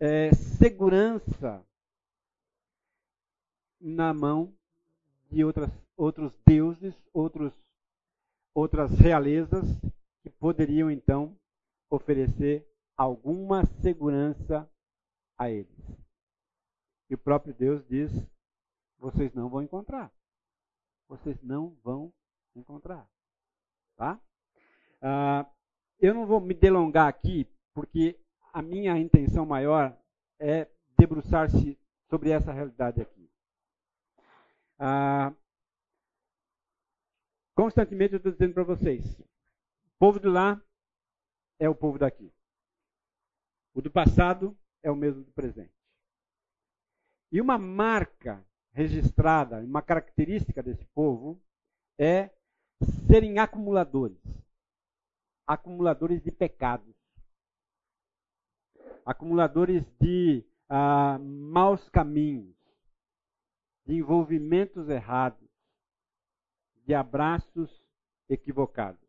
[0.00, 1.62] é, segurança
[3.78, 4.56] na mão
[5.30, 7.52] de outras, outros deuses, outros,
[8.54, 9.64] outras realezas
[10.22, 11.38] que poderiam então
[11.90, 12.66] oferecer
[12.96, 14.66] alguma segurança
[15.36, 15.68] a eles.
[17.10, 18.10] E o próprio Deus diz:
[18.98, 20.10] vocês não vão encontrar.
[21.08, 22.12] Vocês não vão
[22.54, 23.08] encontrar.
[23.96, 24.20] Tá?
[25.00, 25.46] Ah,
[26.00, 28.18] eu não vou me delongar aqui, porque
[28.52, 29.96] a minha intenção maior
[30.38, 33.30] é debruçar-se sobre essa realidade aqui.
[34.78, 35.32] Ah,
[37.54, 40.60] constantemente eu estou dizendo para vocês: o povo de lá
[41.58, 42.32] é o povo daqui.
[43.72, 45.74] O do passado é o mesmo do presente.
[47.32, 51.40] E uma marca registrada, uma característica desse povo
[51.98, 52.30] é
[53.08, 54.18] serem acumuladores
[55.46, 56.94] acumuladores de pecados,
[59.04, 62.54] acumuladores de ah, maus caminhos,
[63.86, 65.48] de envolvimentos errados,
[66.86, 67.70] de abraços
[68.28, 69.00] equivocados.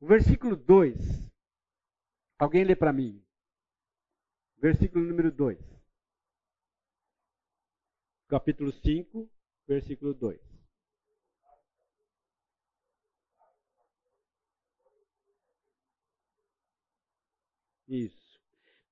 [0.00, 0.96] O versículo 2,
[2.38, 3.22] alguém lê para mim.
[4.58, 5.75] Versículo número 2.
[8.28, 9.30] Capítulo 5,
[9.68, 10.40] versículo 2.
[17.86, 18.40] Isso.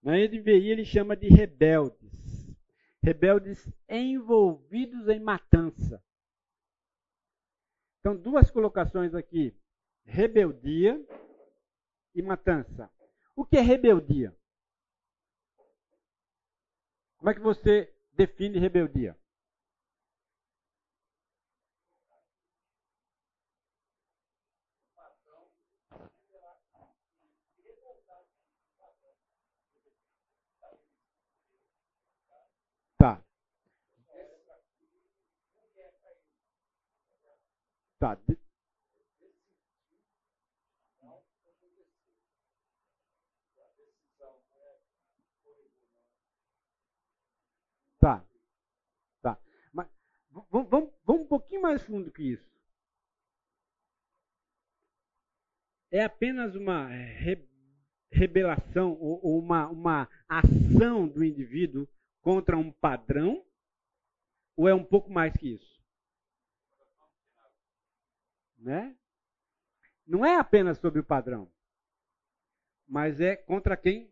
[0.01, 2.13] Na NVI ele chama de rebeldes.
[3.03, 6.01] Rebeldes envolvidos em matança.
[7.99, 9.53] Então, duas colocações aqui:
[10.05, 10.97] rebeldia
[12.15, 12.89] e matança.
[13.35, 14.33] O que é rebeldia?
[17.17, 19.19] Como é que você define rebeldia?
[38.05, 38.19] Tá.
[47.99, 48.29] Tá.
[49.23, 49.39] Tá.
[49.73, 49.89] Mas
[50.51, 52.45] vamos, vamos, um pouquinho mais fundo que isso.
[55.91, 57.49] É apenas uma re,
[58.13, 61.89] rebelação ou, uma, uma ação do indivíduo
[62.21, 63.43] contra um padrão?
[64.59, 65.74] Ou é um pouco mais que isso?
[68.65, 68.97] Né?
[70.07, 71.53] Não é apenas sobre o padrão,
[72.89, 74.11] mas é contra quem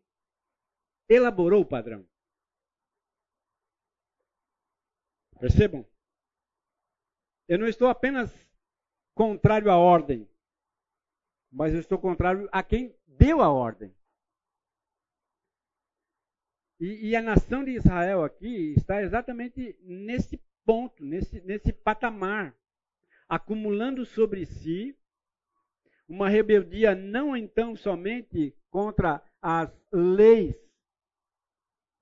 [1.08, 2.06] elaborou o padrão.
[5.40, 5.86] Percebam?
[7.48, 8.30] Eu não estou apenas
[9.14, 10.28] contrário à ordem,
[11.50, 13.94] mas eu estou contrário a quem deu a ordem.
[16.78, 22.54] E, e, a nação de Israel aqui está exatamente nesse ponto, nesse, nesse patamar
[23.32, 24.94] acumulando sobre si
[26.06, 30.54] uma rebeldia não então somente contra as leis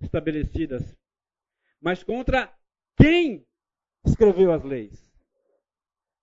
[0.00, 0.82] estabelecidas,
[1.80, 2.52] mas contra
[2.96, 3.46] quem
[4.04, 5.08] escreveu as leis?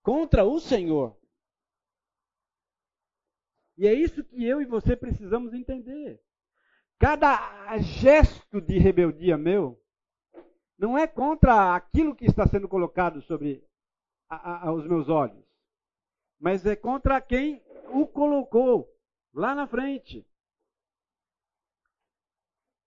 [0.04, 1.18] Contra o Senhor.
[3.78, 6.22] E é isso que eu e você precisamos entender.
[7.00, 9.82] Cada gesto de rebeldia meu
[10.78, 13.67] não é contra aquilo que está sendo colocado sobre
[14.30, 15.46] a, a, aos meus olhos,
[16.40, 18.88] mas é contra quem o colocou
[19.34, 20.26] lá na frente.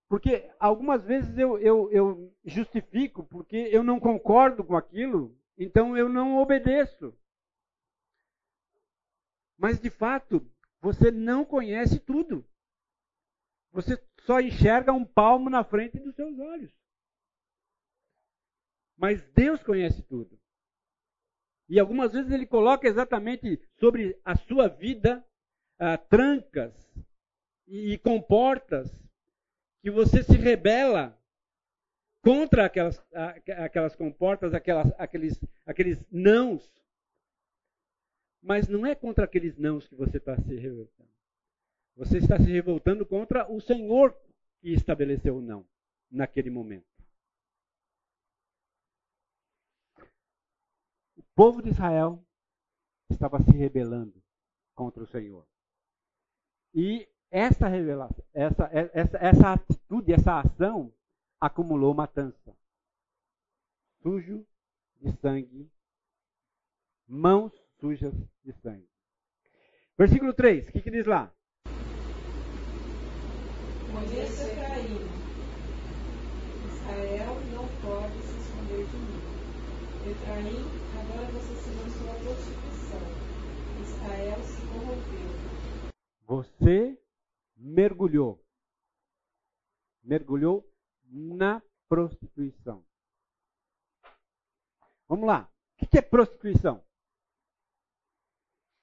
[0.09, 6.09] Porque algumas vezes eu, eu, eu justifico porque eu não concordo com aquilo, então eu
[6.09, 7.17] não obedeço.
[9.57, 10.45] Mas de fato,
[10.81, 12.45] você não conhece tudo.
[13.71, 16.73] Você só enxerga um palmo na frente dos seus olhos.
[18.97, 20.40] Mas Deus conhece tudo.
[21.71, 25.25] E algumas vezes ele coloca exatamente sobre a sua vida
[25.79, 26.75] ah, trancas
[27.65, 28.93] e, comportas
[29.81, 31.17] que você se rebela
[32.25, 33.01] contra aquelas,
[33.57, 36.69] aquelas comportas, aquelas, aqueles, aqueles nãos.
[38.43, 41.09] Mas não é contra aqueles nãos que você está se revoltando.
[41.95, 44.13] Você está se revoltando contra o Senhor
[44.61, 45.65] que estabeleceu o não
[46.11, 47.00] naquele momento.
[51.41, 52.23] Povo de Israel
[53.09, 54.23] estava se rebelando
[54.75, 55.49] contra o Senhor.
[56.75, 60.93] E essa revelação, essa, essa, essa atitude, essa ação
[61.41, 62.55] acumulou matança.
[64.03, 64.47] Sujo
[65.01, 65.73] de sangue,
[67.09, 68.13] mãos sujas
[68.45, 68.91] de sangue.
[69.97, 71.33] Versículo 3, o que, que diz lá?
[73.91, 75.09] Conheça Efraim.
[76.67, 79.40] Israel não pode se esconder de mim.
[80.07, 80.65] Efraim
[80.99, 83.01] Agora você se lançou à prostituição.
[83.83, 85.31] Israel se corrompeu.
[86.27, 87.03] Você
[87.55, 88.43] mergulhou.
[90.03, 90.67] Mergulhou
[91.05, 92.83] na prostituição.
[95.07, 95.53] Vamos lá.
[95.75, 96.83] O que é prostituição?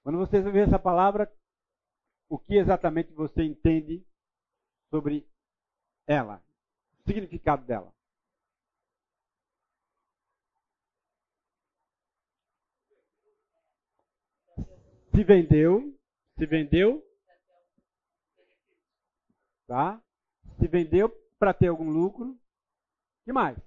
[0.03, 1.34] Quando você vê essa palavra,
[2.30, 4.05] o que exatamente você entende
[4.91, 5.28] sobre
[6.05, 6.43] ela?
[6.99, 7.96] O significado dela?
[15.18, 15.99] Se vendeu,
[16.38, 17.03] se vendeu,
[19.65, 19.99] tá?
[20.59, 21.09] Se vendeu
[21.39, 22.39] para ter algum lucro.
[23.26, 23.57] que mais?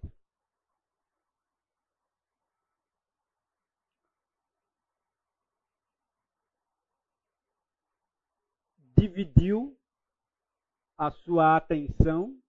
[8.96, 9.76] Dividiu
[10.96, 12.40] a sua atenção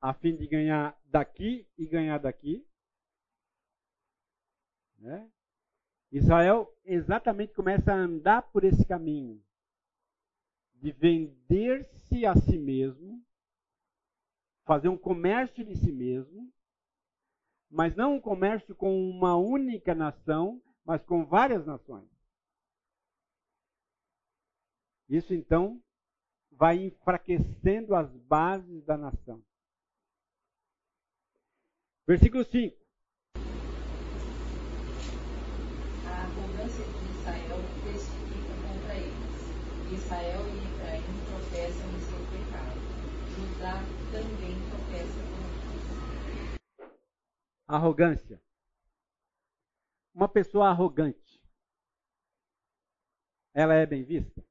[0.00, 2.66] a fim de ganhar daqui e ganhar daqui.
[4.96, 5.30] Né?
[6.10, 9.42] Israel exatamente começa a andar por esse caminho
[10.74, 13.22] de vender-se a si mesmo,
[14.64, 16.50] fazer um comércio de si mesmo,
[17.70, 22.08] mas não um comércio com uma única nação, mas com várias nações.
[25.08, 25.82] Isso então
[26.52, 29.42] vai enfraquecendo as bases da nação.
[32.06, 32.76] Versículo 5.
[36.06, 39.30] A arrogância de Israel testifica contra eles.
[39.94, 42.78] Israel e Efraim tropeçam em seu pecado.
[43.34, 43.74] Judá
[44.12, 45.40] também tropeça com
[46.24, 47.00] eles.
[47.66, 48.40] Arrogância.
[50.14, 51.40] Uma pessoa arrogante,
[53.54, 54.44] ela é bem vista?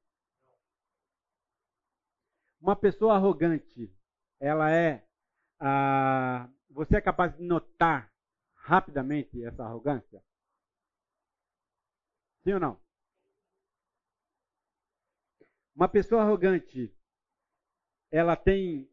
[2.60, 3.94] Uma pessoa arrogante,
[4.38, 5.06] ela é
[5.60, 8.10] ah, você é capaz de notar
[8.54, 10.22] rapidamente essa arrogância?
[12.42, 12.89] Sim ou não?
[15.80, 16.94] Uma pessoa arrogante,
[18.10, 18.86] ela tem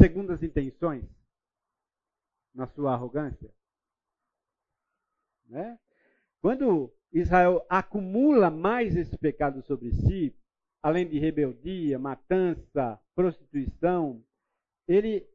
[0.00, 1.04] segundas intenções
[2.54, 3.52] na sua arrogância?
[5.46, 5.76] Né?
[6.40, 10.32] Quando Israel acumula mais esse pecado sobre si,
[10.80, 14.24] além de rebeldia, matança, prostituição,
[14.86, 15.28] ele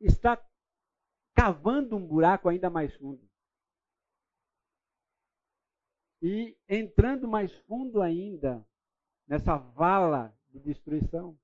[0.00, 0.42] está
[1.36, 3.28] cavando um buraco ainda mais fundo.
[6.22, 8.66] E entrando mais fundo ainda
[9.30, 11.38] nessa vala de destruição.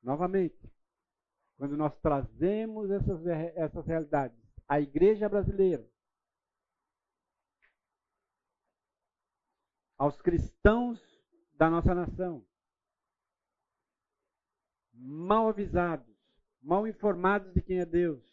[0.00, 0.72] Novamente,
[1.56, 3.26] quando nós trazemos essas,
[3.56, 5.84] essas realidades à igreja brasileira,
[9.98, 11.00] aos cristãos
[11.54, 12.46] da nossa nação,
[14.92, 16.16] mal avisados,
[16.62, 18.24] mal informados de quem é Deus,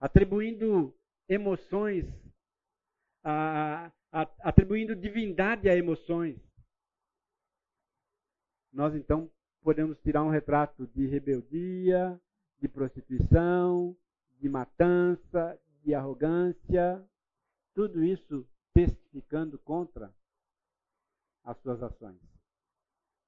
[0.00, 0.92] atribuindo
[1.28, 2.04] emoções,
[3.28, 6.38] a, a, atribuindo divindade a emoções.
[8.72, 9.30] Nós então
[9.62, 12.20] podemos tirar um retrato de rebeldia,
[12.60, 13.96] de prostituição,
[14.38, 17.04] de matança, de arrogância,
[17.74, 20.14] tudo isso testificando contra
[21.42, 22.20] as suas ações,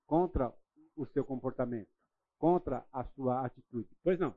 [0.06, 0.54] contra
[0.96, 1.98] o seu comportamento
[2.38, 3.88] contra a sua atitude.
[4.02, 4.34] Pois não.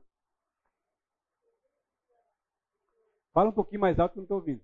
[3.32, 4.62] Fala um pouquinho mais alto que não estou ouvindo.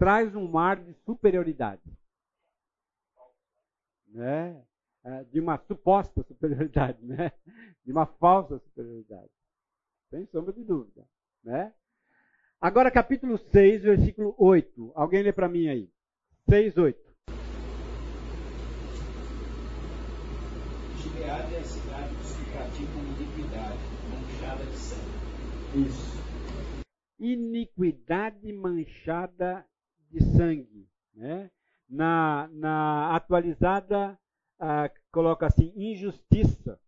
[0.00, 1.82] Traz um ar de superioridade.
[4.06, 4.64] Né?
[5.04, 7.32] É, de uma suposta superioridade, né?
[7.84, 9.30] de uma falsa superioridade.
[10.08, 11.06] Sem sombra de dúvida.
[11.44, 11.74] Né?
[12.62, 14.92] Agora, capítulo 6, versículo 8.
[14.94, 15.90] Alguém lê para mim aí.
[16.46, 17.00] 6, 8.
[20.98, 23.78] Gileade é a cidade dos que praticam iniquidade,
[24.10, 25.88] manchada de sangue.
[25.88, 26.20] Isso.
[27.18, 29.66] Iniquidade manchada
[30.10, 30.86] de sangue.
[31.14, 31.50] Né?
[31.88, 34.18] Na, na atualizada
[34.58, 36.78] ah, coloca assim: injustiça.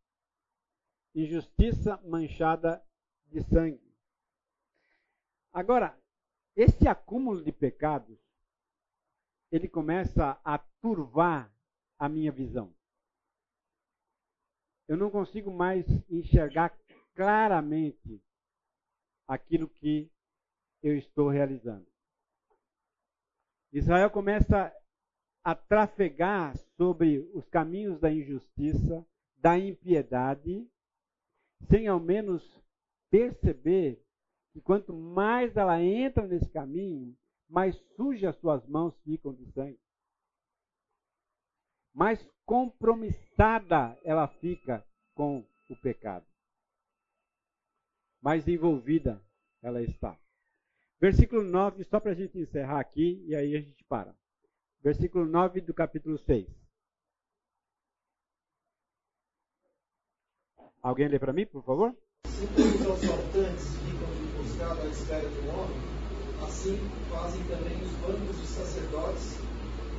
[1.14, 2.82] Injustiça manchada
[3.30, 3.91] de sangue.
[5.52, 5.98] Agora,
[6.56, 8.18] esse acúmulo de pecados,
[9.50, 11.52] ele começa a turvar
[11.98, 12.74] a minha visão.
[14.88, 16.76] Eu não consigo mais enxergar
[17.14, 18.22] claramente
[19.28, 20.10] aquilo que
[20.82, 21.86] eu estou realizando.
[23.72, 24.74] Israel começa
[25.44, 30.68] a trafegar sobre os caminhos da injustiça, da impiedade,
[31.68, 32.42] sem ao menos
[33.10, 34.02] perceber
[34.52, 37.16] que quanto mais ela entra nesse caminho,
[37.48, 39.80] mais sujas as suas mãos ficam de sangue.
[41.94, 46.26] Mais compromissada ela fica com o pecado.
[48.20, 49.22] Mais envolvida
[49.62, 50.18] ela está.
[51.00, 54.14] Versículo 9, só para a gente encerrar aqui, e aí a gente para
[54.82, 56.48] versículo 9 do capítulo 6.
[60.82, 61.96] Alguém lê para mim, por favor?
[62.26, 64.21] Os assaltantes ficam
[64.62, 65.76] de emboscada à espera do homem,
[66.46, 66.78] assim
[67.10, 69.42] fazem também os bandos de sacerdotes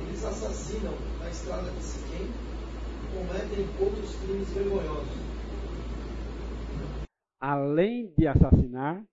[0.00, 5.24] eles assassinam na estrada de Siquém e cometem outros crimes vergonhosos.
[7.40, 9.04] Além de assassinar,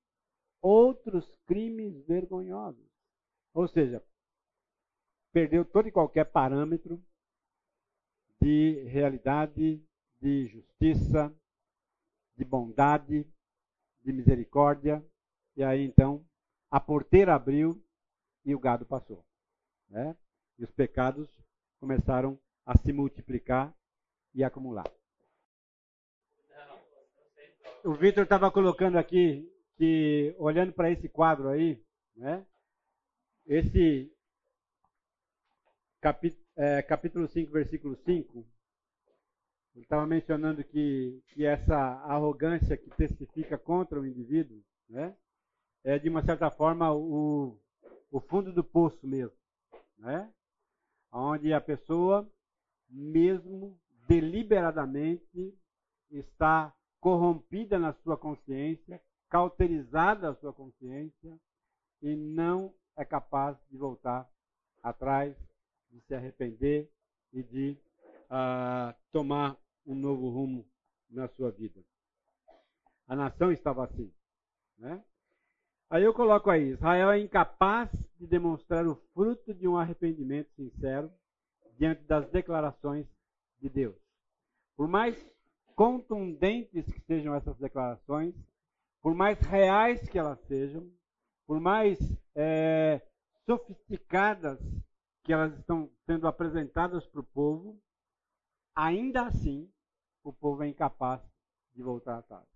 [0.61, 2.89] outros crimes vergonhosos.
[3.53, 4.03] Ou seja,
[5.33, 7.01] perdeu todo e qualquer parâmetro
[8.41, 9.83] de realidade,
[10.19, 11.33] de justiça,
[12.35, 13.27] de bondade,
[14.03, 15.03] de misericórdia.
[15.55, 16.25] E aí então
[16.69, 17.83] a porteira abriu
[18.45, 19.25] e o gado passou.
[19.89, 20.15] Né?
[20.57, 21.29] E os pecados
[21.79, 23.75] começaram a se multiplicar
[24.33, 24.85] e acumular.
[27.83, 31.83] O Vitor estava colocando aqui que, olhando para esse quadro aí,
[32.15, 32.45] né,
[33.47, 34.13] esse
[35.99, 38.45] capítulo, é, capítulo 5, versículo 5,
[39.73, 45.15] ele estava mencionando que, que essa arrogância que testifica contra o indivíduo, né,
[45.83, 47.57] é de uma certa forma o,
[48.11, 49.35] o fundo do poço mesmo,
[49.97, 50.31] né,
[51.11, 52.29] onde a pessoa,
[52.89, 55.57] mesmo deliberadamente,
[56.09, 61.39] está corrompida na sua consciência, cauterizada a sua consciência
[62.01, 64.29] e não é capaz de voltar
[64.83, 65.35] atrás,
[65.89, 66.89] de se arrepender
[67.33, 67.77] e de
[68.25, 70.65] uh, tomar um novo rumo
[71.09, 71.81] na sua vida.
[73.07, 74.11] A nação estava assim.
[74.77, 75.03] Né?
[75.91, 81.11] Aí eu coloco aí: Israel é incapaz de demonstrar o fruto de um arrependimento sincero
[81.77, 83.05] diante das declarações
[83.59, 83.97] de Deus.
[84.77, 85.13] Por mais
[85.75, 88.33] contundentes que sejam essas declarações,
[89.01, 90.89] por mais reais que elas sejam,
[91.45, 91.99] por mais
[92.35, 93.01] é,
[93.45, 94.59] sofisticadas
[95.23, 97.77] que elas estão sendo apresentadas para o povo,
[98.73, 99.69] ainda assim
[100.23, 101.21] o povo é incapaz
[101.75, 102.50] de voltar atrás.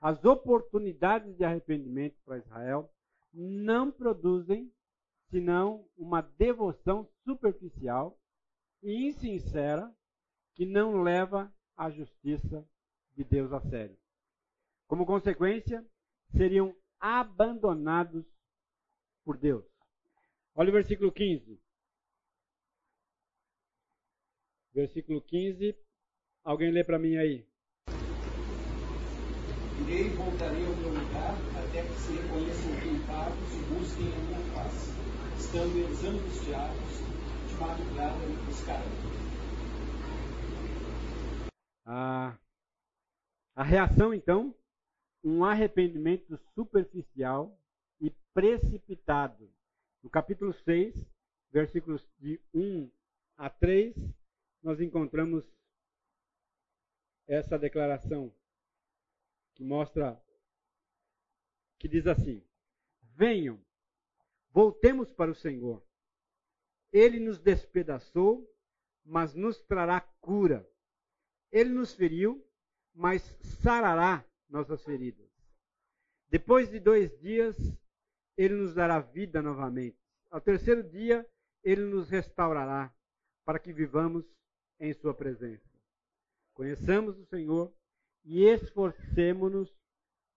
[0.00, 2.90] As oportunidades de arrependimento para Israel
[3.32, 4.72] não produzem
[5.28, 8.18] senão uma devoção superficial
[8.82, 9.94] e insincera
[10.54, 12.66] que não leva a justiça
[13.14, 13.96] de Deus a sério.
[14.86, 15.86] Como consequência,
[16.32, 18.24] seriam abandonados
[19.24, 19.64] por Deus.
[20.54, 21.60] Olha o versículo 15.
[24.72, 25.76] Versículo 15.
[26.42, 27.49] Alguém lê para mim aí.
[29.90, 34.54] Irei e voltarei ao meu lugar até que se reconheçam culpados e busquem a minha
[34.54, 34.92] face.
[35.36, 36.92] Estando eles angustiados,
[37.48, 38.86] de madrugada me buscarão.
[41.84, 42.38] A,
[43.56, 44.54] a reação, então,
[45.24, 47.58] um arrependimento superficial
[48.00, 49.50] e precipitado.
[50.04, 50.94] No capítulo 6,
[51.50, 52.88] versículos de 1
[53.36, 53.96] a 3,
[54.62, 55.44] nós encontramos
[57.26, 58.32] essa declaração
[59.60, 60.18] que mostra
[61.78, 62.42] que diz assim:
[63.14, 63.62] Venham,
[64.50, 65.86] voltemos para o Senhor.
[66.90, 68.50] Ele nos despedaçou,
[69.04, 70.66] mas nos trará cura.
[71.52, 72.42] Ele nos feriu,
[72.94, 73.20] mas
[73.62, 75.28] sarará nossas feridas.
[76.28, 77.54] Depois de dois dias,
[78.38, 79.98] ele nos dará vida novamente.
[80.30, 81.28] Ao terceiro dia,
[81.62, 82.94] ele nos restaurará,
[83.44, 84.24] para que vivamos
[84.78, 85.68] em Sua presença.
[86.54, 87.70] Conheçamos o Senhor
[88.24, 89.74] e esforcemos-nos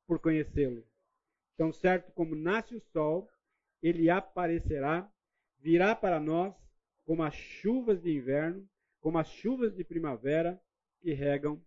[0.07, 0.85] por conhecê-lo.
[1.57, 3.29] Tão certo como nasce o sol,
[3.81, 5.11] ele aparecerá,
[5.59, 6.55] virá para nós
[7.05, 8.67] como as chuvas de inverno,
[8.99, 10.61] como as chuvas de primavera
[11.01, 11.61] que regam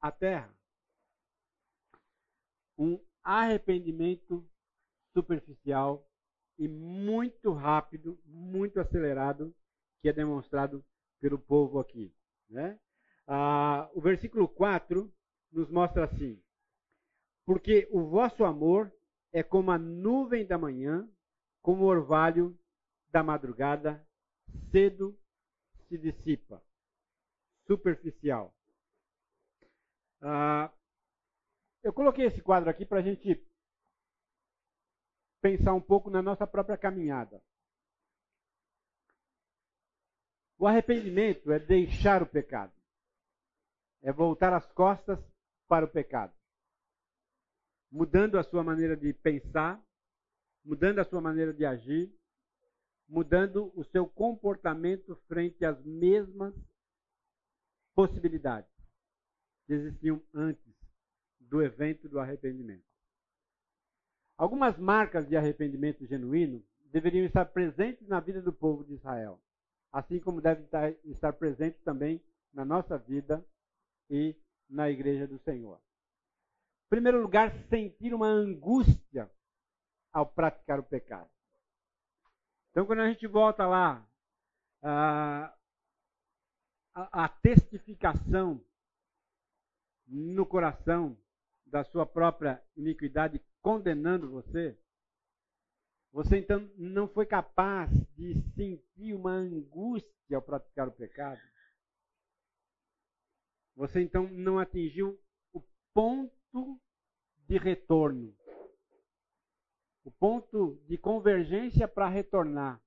[0.00, 0.54] a terra
[2.80, 4.48] um arrependimento
[5.12, 6.08] superficial
[6.58, 9.54] e muito rápido, muito acelerado,
[10.00, 10.82] que é demonstrado
[11.20, 12.10] pelo povo aqui.
[12.48, 12.80] Né?
[13.26, 15.12] Ah, o versículo 4
[15.52, 16.40] nos mostra assim:
[17.44, 18.92] Porque o vosso amor
[19.32, 21.08] é como a nuvem da manhã,
[21.62, 22.58] como o orvalho
[23.10, 24.04] da madrugada,
[24.70, 25.18] cedo
[25.88, 26.62] se dissipa.
[27.66, 28.54] Superficial.
[30.20, 30.72] Ah,
[31.82, 33.42] eu coloquei esse quadro aqui para a gente
[35.40, 37.42] pensar um pouco na nossa própria caminhada.
[40.58, 42.72] O arrependimento é deixar o pecado,
[44.02, 45.18] é voltar as costas
[45.70, 46.34] para o pecado,
[47.92, 49.80] mudando a sua maneira de pensar,
[50.64, 52.12] mudando a sua maneira de agir,
[53.08, 56.52] mudando o seu comportamento frente às mesmas
[57.94, 58.68] possibilidades
[59.64, 60.74] que existiam antes
[61.38, 62.84] do evento do arrependimento.
[64.36, 69.40] Algumas marcas de arrependimento genuíno deveriam estar presentes na vida do povo de Israel,
[69.92, 70.66] assim como devem
[71.04, 72.20] estar presentes também
[72.52, 73.46] na nossa vida
[74.08, 74.34] e
[74.70, 75.76] na igreja do Senhor.
[76.86, 79.30] Em primeiro lugar, sentir uma angústia
[80.12, 81.28] ao praticar o pecado.
[82.70, 84.08] Então, quando a gente volta lá
[84.82, 85.54] a,
[86.94, 88.64] a, a testificação
[90.06, 91.16] no coração
[91.66, 94.76] da sua própria iniquidade, condenando você,
[96.12, 101.40] você então não foi capaz de sentir uma angústia ao praticar o pecado.
[103.76, 105.18] Você então não atingiu
[105.52, 105.62] o
[105.94, 106.80] ponto
[107.46, 108.36] de retorno,
[110.04, 112.80] o ponto de convergência para retornar,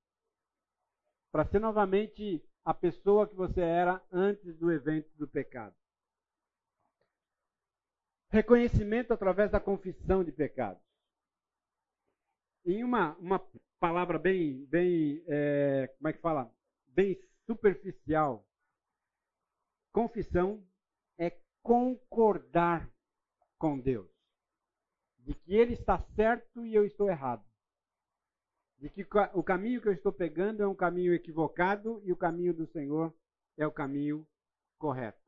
[1.31, 5.75] para ser novamente a pessoa que você era antes do evento do pecado.
[8.29, 10.81] Reconhecimento através da confissão de pecados.
[12.65, 13.39] Em uma, uma
[13.79, 16.51] palavra bem, bem é, como é que fala?
[16.87, 18.47] Bem superficial.
[19.91, 20.65] Confissão
[21.63, 22.91] concordar
[23.57, 24.11] com Deus.
[25.17, 27.43] De que Ele está certo e eu estou errado.
[28.77, 32.53] De que o caminho que eu estou pegando é um caminho equivocado e o caminho
[32.53, 33.13] do Senhor
[33.57, 34.27] é o caminho
[34.77, 35.23] correto.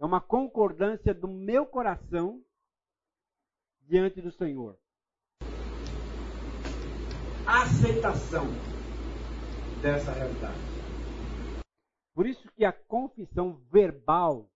[0.00, 2.42] É uma concordância do meu coração
[3.82, 4.78] diante do Senhor.
[7.46, 8.46] Aceitação
[9.82, 10.58] dessa realidade.
[12.14, 14.50] Por isso que a confissão verbal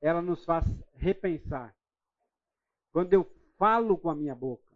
[0.00, 1.74] ela nos faz repensar.
[2.92, 3.24] Quando eu
[3.56, 4.70] falo com a minha boca,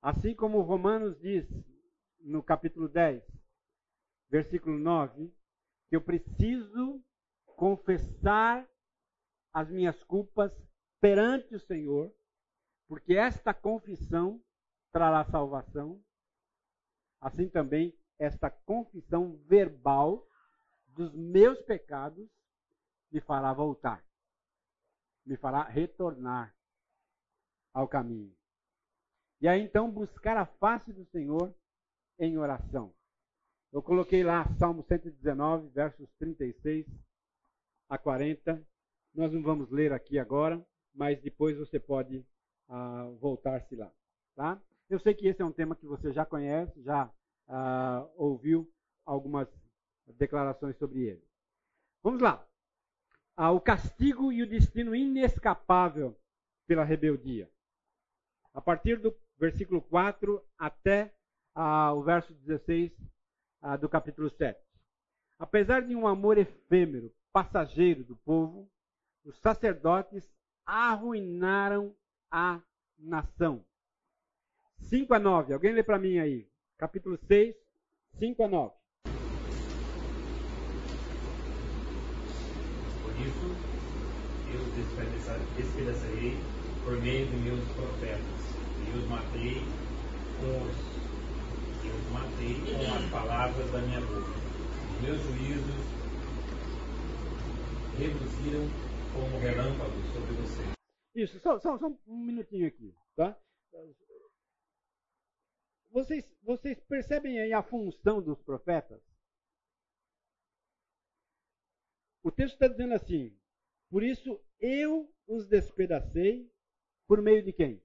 [0.00, 1.46] assim como Romanos diz
[2.20, 3.22] no capítulo 10,
[4.28, 5.32] versículo 9,
[5.88, 7.02] que eu preciso
[7.56, 8.66] confessar
[9.52, 10.52] as minhas culpas
[11.00, 12.12] perante o Senhor,
[12.88, 14.42] porque esta confissão
[14.90, 16.02] trará salvação.
[17.20, 20.26] Assim também, esta confissão verbal
[20.88, 22.28] dos meus pecados
[23.12, 24.02] me fará voltar,
[25.24, 26.54] me fará retornar
[27.72, 28.34] ao caminho.
[29.40, 31.54] E aí então buscar a face do Senhor
[32.18, 32.94] em oração.
[33.72, 36.86] Eu coloquei lá Salmo 119, versos 36
[37.88, 38.62] a 40.
[39.14, 42.18] Nós não vamos ler aqui agora, mas depois você pode
[42.68, 43.90] uh, voltar-se lá.
[44.34, 44.60] Tá?
[44.88, 47.06] Eu sei que esse é um tema que você já conhece, já
[47.48, 48.70] uh, ouviu
[49.04, 49.48] algumas
[50.06, 51.22] declarações sobre ele.
[52.02, 52.46] Vamos lá.
[53.38, 56.18] Uh, o castigo e o destino inescapável
[56.66, 57.50] pela rebeldia.
[58.52, 61.12] A partir do versículo 4 até
[61.54, 62.92] o verso 16
[63.80, 64.58] do capítulo 7.
[65.38, 68.70] Apesar de um amor efêmero passageiro do povo,
[69.24, 70.24] os sacerdotes
[70.64, 71.94] arruinaram
[72.30, 72.60] a
[72.98, 73.64] nação.
[74.78, 75.54] 5 a 9.
[75.54, 76.48] Alguém lê para mim aí.
[76.76, 77.56] Capítulo 6,
[78.18, 78.74] 5 a 9.
[83.02, 83.46] Por isso,
[84.54, 86.36] eu os despedaçarei
[86.84, 88.22] por meio de meus profetas,
[88.86, 89.54] e os matei
[90.40, 91.02] com
[91.88, 94.30] os matei com as palavras da minha boca.
[94.94, 96.02] Os meus juízos
[97.98, 98.68] reduziram
[99.12, 100.62] como relâmpagos sobre você.
[101.14, 103.38] Isso, só, só, só um minutinho aqui, tá?
[105.90, 109.00] Vocês, vocês percebem aí a função dos profetas?
[112.22, 113.36] O texto está dizendo assim:
[113.90, 116.48] por isso eu os despedacei
[117.06, 117.82] por meio de quem?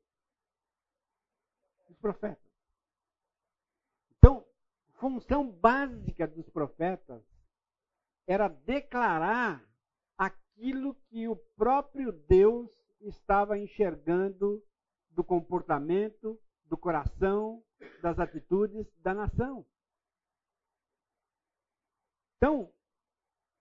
[1.89, 2.47] Os profetas.
[4.17, 4.47] Então,
[4.93, 7.23] função básica dos profetas
[8.27, 9.67] era declarar
[10.17, 12.69] aquilo que o próprio Deus
[13.01, 14.63] estava enxergando
[15.09, 17.63] do comportamento, do coração,
[18.01, 19.65] das atitudes da nação.
[22.37, 22.71] Então,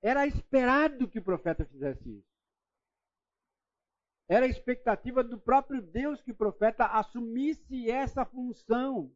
[0.02, 2.35] era esperado que o profeta fizesse isso.
[4.28, 9.12] Era a expectativa do próprio Deus que o profeta assumisse essa função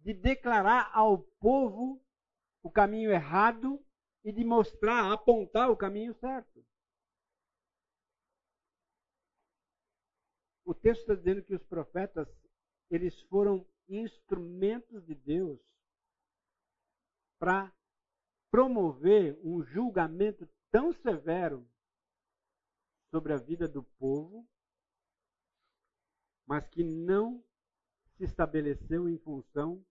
[0.00, 2.02] de declarar ao povo
[2.62, 3.82] o caminho errado
[4.22, 6.62] e de mostrar, apontar o caminho certo.
[10.70, 12.28] o texto está dizendo que os profetas
[12.88, 15.60] eles foram instrumentos de Deus
[17.40, 17.74] para
[18.52, 21.68] promover um julgamento tão severo
[23.10, 24.46] sobre a vida do povo,
[26.46, 27.44] mas que não
[28.16, 29.84] se estabeleceu em função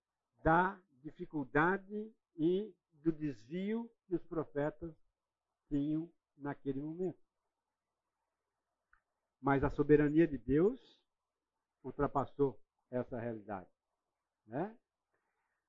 [0.43, 4.93] da dificuldade e do desvio que os profetas
[5.67, 7.19] tinham naquele momento.
[9.41, 10.99] Mas a soberania de Deus
[11.83, 12.59] ultrapassou
[12.91, 13.69] essa realidade.
[14.45, 14.75] Né?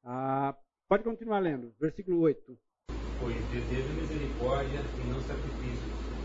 [0.03, 0.57] Ah,
[0.89, 2.59] pode continuar lendo, versículo 8.
[3.21, 6.20] Pois desejo misericórdia e não sacrifícios.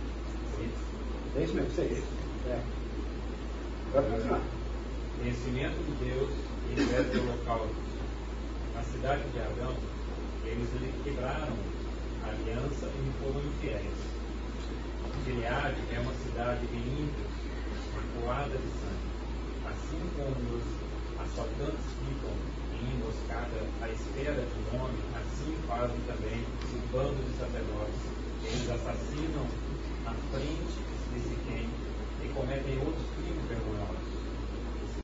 [1.37, 2.07] É isso mesmo, é isso.
[2.47, 2.61] É.
[3.91, 4.41] Pode continuar.
[5.19, 6.31] Conhecimento de Deus
[6.69, 7.75] e invés de holocaustos.
[8.73, 9.75] Na cidade de Adão,
[10.45, 10.69] Eles
[11.03, 11.57] quebraram
[12.23, 13.97] a aliança e foram infiéis.
[15.25, 17.33] Gileade é uma cidade de ímpios,
[17.95, 19.09] maculada de sangue.
[19.65, 20.63] Assim como os
[21.19, 22.31] assaltantes ficam
[22.79, 28.01] em emboscada à espera de um homem, assim fazem também o bando de sacerdotes.
[28.45, 29.47] Eles assassinam
[30.05, 30.77] na frente
[31.11, 31.67] de Siquém
[32.23, 35.03] e cometem outros crimes vergonhosos.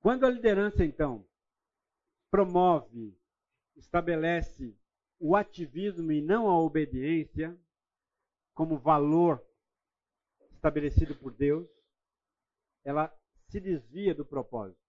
[0.00, 1.24] Quando a liderança, então,
[2.30, 3.16] promove,
[3.76, 4.76] estabelece
[5.20, 7.56] o ativismo e não a obediência
[8.52, 9.40] como valor
[10.50, 11.68] estabelecido por Deus,
[12.84, 13.14] ela
[13.48, 14.80] se desvia do propósito.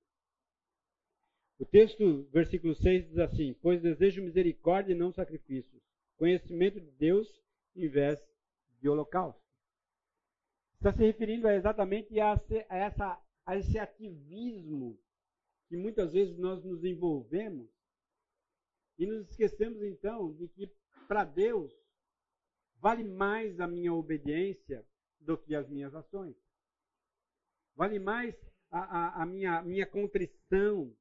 [1.59, 5.81] O texto, versículo 6, diz assim: Pois desejo misericórdia e não sacrifícios,
[6.17, 7.27] conhecimento de Deus
[7.75, 8.19] em vez
[8.81, 9.41] de holocausto.
[10.75, 14.99] Está se referindo exatamente a, a, essa, a esse ativismo
[15.69, 17.69] que muitas vezes nós nos envolvemos
[18.97, 20.67] e nos esquecemos então de que
[21.07, 21.71] para Deus
[22.77, 24.85] vale mais a minha obediência
[25.19, 26.35] do que as minhas ações.
[27.75, 28.35] Vale mais
[28.71, 30.95] a, a, a minha, minha contrição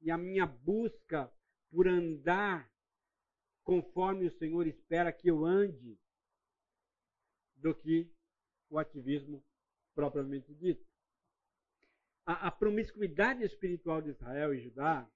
[0.00, 1.32] e a minha busca
[1.70, 2.70] por andar
[3.62, 5.96] conforme o Senhor espera que eu ande
[7.62, 8.10] do que
[8.68, 9.42] o ativismo
[9.94, 10.84] propriamente dito.
[12.26, 15.08] A, a promiscuidade espiritual de Israel e Judá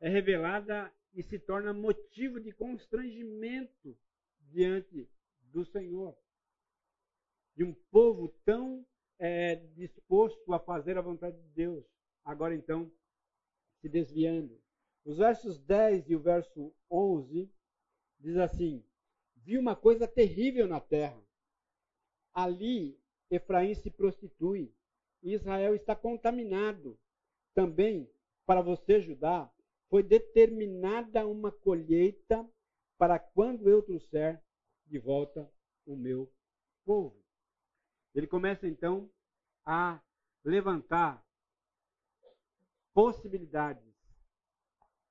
[0.00, 3.96] é revelada e se torna motivo de constrangimento
[4.40, 5.08] diante
[5.40, 6.16] do Senhor.
[7.56, 8.86] De um povo tão
[9.18, 11.84] é, disposto a fazer a vontade de Deus,
[12.24, 12.90] agora então
[13.80, 14.60] se desviando.
[15.04, 17.50] Os versos 10 e o verso 11
[18.18, 18.84] diz assim:
[19.36, 21.23] Vi uma coisa terrível na terra.
[22.34, 22.98] Ali
[23.30, 24.74] Efraim se prostitui.
[25.22, 26.98] Israel está contaminado.
[27.54, 28.10] Também,
[28.44, 29.50] para você, Judá,
[29.88, 32.46] foi determinada uma colheita
[32.98, 34.42] para quando eu trouxer
[34.86, 35.50] de volta
[35.86, 36.30] o meu
[36.84, 37.24] povo.
[38.14, 39.10] Ele começa então
[39.64, 40.02] a
[40.44, 41.24] levantar
[42.92, 43.94] possibilidades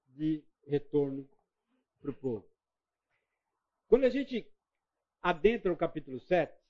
[0.08, 1.28] de retorno
[2.00, 2.48] para o povo.
[3.88, 4.50] Quando a gente
[5.22, 6.63] adentra o capítulo 7,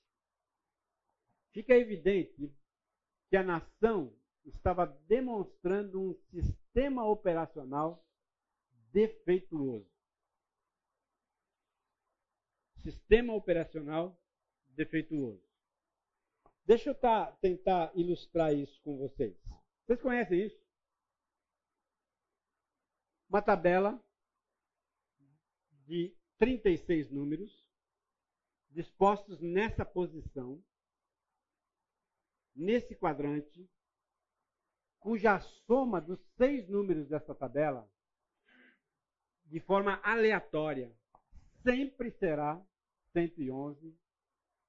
[1.53, 2.51] fica evidente
[3.29, 8.05] que a nação estava demonstrando um sistema operacional
[8.91, 9.89] defeituoso.
[12.81, 14.19] Sistema operacional
[14.67, 15.41] defeituoso.
[16.65, 19.37] Deixa eu tá, tentar ilustrar isso com vocês.
[19.85, 20.61] Vocês conhecem isso?
[23.29, 24.01] Uma tabela
[25.85, 27.63] de 36 números
[28.69, 30.63] dispostos nessa posição,
[32.55, 33.69] nesse quadrante,
[34.99, 37.89] cuja soma dos seis números dessa tabela,
[39.45, 40.91] de forma aleatória,
[41.61, 42.61] sempre será
[43.11, 43.95] 111,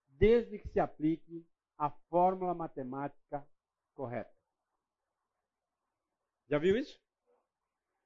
[0.08, 1.46] desde que se aplique
[1.78, 3.46] a fórmula matemática
[3.94, 4.34] correta.
[6.48, 7.00] Já viu isso?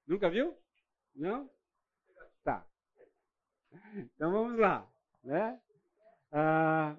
[0.06, 0.56] Nunca viu?
[1.14, 1.50] Não?
[2.44, 2.66] Tá.
[3.94, 4.90] Então vamos lá.
[5.22, 5.60] Né?
[6.30, 6.96] Ah,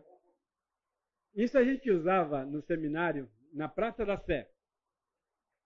[1.34, 4.50] isso a gente usava no seminário na Praça da Sé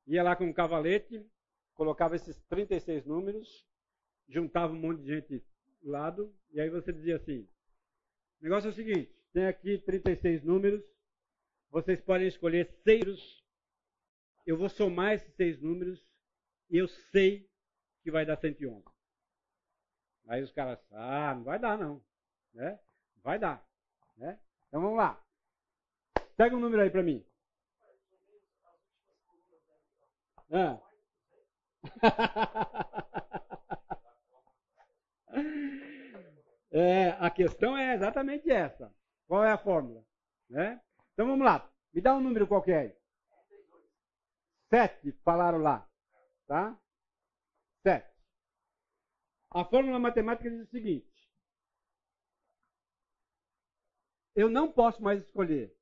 [0.07, 1.25] ia lá com um cavalete,
[1.73, 3.67] colocava esses 36 números,
[4.27, 5.45] juntava um monte de gente
[5.81, 7.47] do lado, e aí você dizia assim:
[8.39, 10.83] o negócio é o seguinte, tem aqui 36 números,
[11.69, 13.43] vocês podem escolher seis,
[14.45, 15.99] eu vou somar esses seis números,
[16.69, 17.49] e eu sei
[18.03, 18.83] que vai dar 111.
[20.27, 22.03] Aí os caras, ah, não vai dar não,
[22.53, 22.79] né?
[23.21, 23.65] Vai dar,
[24.17, 24.39] né?
[24.67, 25.22] Então vamos lá.
[26.35, 27.25] Pega um número aí para mim.
[30.51, 30.79] Ah.
[36.75, 38.91] É, a questão é exatamente essa.
[39.27, 40.03] Qual é a fórmula?
[40.49, 40.81] Né?
[41.13, 41.71] Então vamos lá.
[41.93, 42.97] Me dá um número qualquer aí.
[44.71, 45.87] Sete, falaram lá.
[46.47, 46.75] Tá?
[47.83, 48.11] Sete.
[49.51, 51.13] A fórmula matemática diz o seguinte.
[54.35, 55.77] Eu não posso mais escolher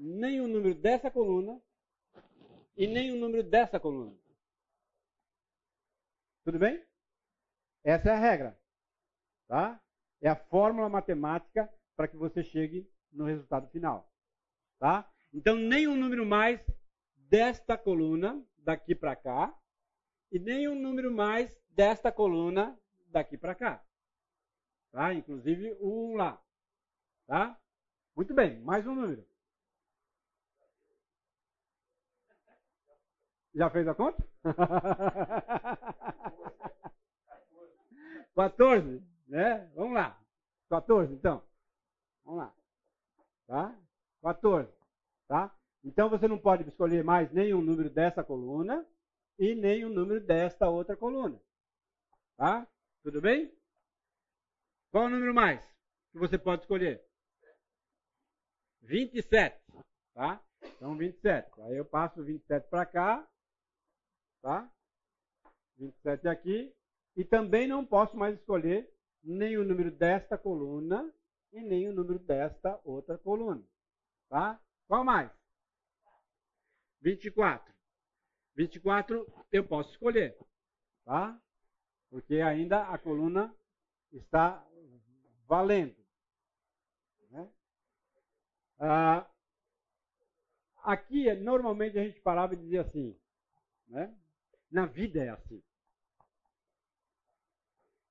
[0.00, 1.60] nem o número dessa coluna
[2.74, 4.16] e nem o número dessa coluna.
[6.42, 6.82] Tudo bem?
[7.84, 8.58] Essa é a regra.
[9.46, 9.80] Tá?
[10.22, 14.10] É a fórmula matemática para que você chegue no resultado final.
[14.78, 15.10] Tá?
[15.32, 16.64] Então, nem um número mais
[17.14, 19.54] desta coluna daqui para cá
[20.32, 23.84] e nem um número mais desta coluna daqui para cá.
[24.92, 25.12] Tá?
[25.12, 26.42] Inclusive o 1 lá.
[27.26, 27.60] Tá?
[28.16, 29.29] Muito bem, mais um número.
[33.60, 34.26] Já fez a conta?
[38.34, 39.70] 14, né?
[39.74, 40.18] Vamos lá.
[40.70, 41.46] 14, então.
[42.24, 42.54] Vamos lá.
[43.46, 43.78] Tá?
[44.22, 44.72] 14,
[45.28, 45.54] tá?
[45.84, 48.86] Então você não pode escolher mais o número dessa coluna
[49.38, 51.38] e nem o número desta outra coluna.
[52.38, 52.66] Tá?
[53.02, 53.54] Tudo bem?
[54.90, 55.62] Qual o número mais
[56.12, 57.04] que você pode escolher?
[58.80, 59.60] 27,
[60.14, 60.42] tá?
[60.62, 61.60] Então 27.
[61.60, 63.29] Aí eu passo 27 para cá,
[64.42, 64.70] tá?
[65.76, 66.74] 27 aqui.
[67.16, 71.12] E também não posso mais escolher nem o número desta coluna
[71.52, 73.62] e nem o número desta outra coluna.
[74.28, 74.60] Tá?
[74.86, 75.30] Qual mais?
[77.00, 77.74] 24.
[78.54, 80.36] 24 eu posso escolher.
[81.04, 81.40] Tá?
[82.08, 83.54] Porque ainda a coluna
[84.12, 84.64] está
[85.46, 85.96] valendo.
[87.30, 87.50] Né?
[88.78, 89.28] Ah,
[90.78, 93.18] aqui, normalmente, a gente parava e dizia assim.
[93.88, 94.16] Né?
[94.70, 95.62] Na vida é assim.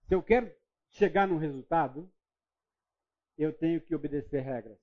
[0.07, 0.53] Se eu quero
[0.91, 2.11] chegar num resultado,
[3.37, 4.77] eu tenho que obedecer regras.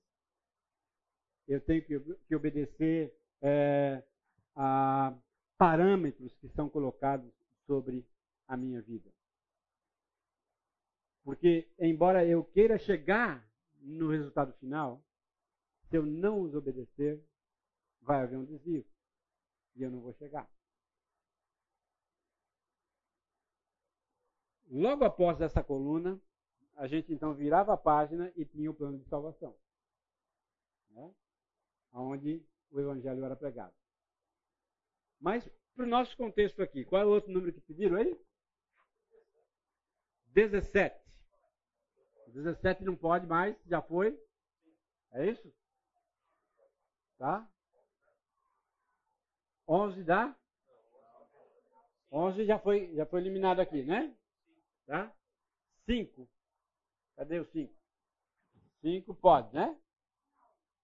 [1.47, 4.03] Eu tenho que, obedecer é,
[4.55, 5.17] a
[5.57, 7.31] parâmetros que são colocados
[7.65, 8.05] sobre
[8.47, 9.09] a minha vida.
[11.23, 13.45] Porque, embora eu queira chegar
[13.81, 15.03] no resultado final,
[15.89, 17.21] se eu não os obedecer,
[18.01, 18.85] vai haver um desvio.
[19.75, 20.49] E eu não vou chegar.
[24.69, 26.19] Logo após essa coluna,
[26.75, 29.55] a gente então virava a página e tinha o plano de salvação.
[30.89, 31.13] Né?
[31.93, 33.73] Onde o evangelho era pregado.
[35.19, 38.19] Mas, para o nosso contexto aqui, qual é o outro número que pediram aí?
[40.27, 40.95] 17.
[42.27, 44.19] 17 não pode mais, já foi.
[45.13, 45.51] É isso?
[47.17, 47.49] Tá?
[49.67, 50.35] 11 dá?
[52.11, 54.15] 11 já foi, já foi eliminado aqui, né?
[54.87, 55.13] Tá?
[55.85, 56.27] 5.
[57.17, 57.73] Cadê o 5?
[58.81, 59.77] 5 pode, né?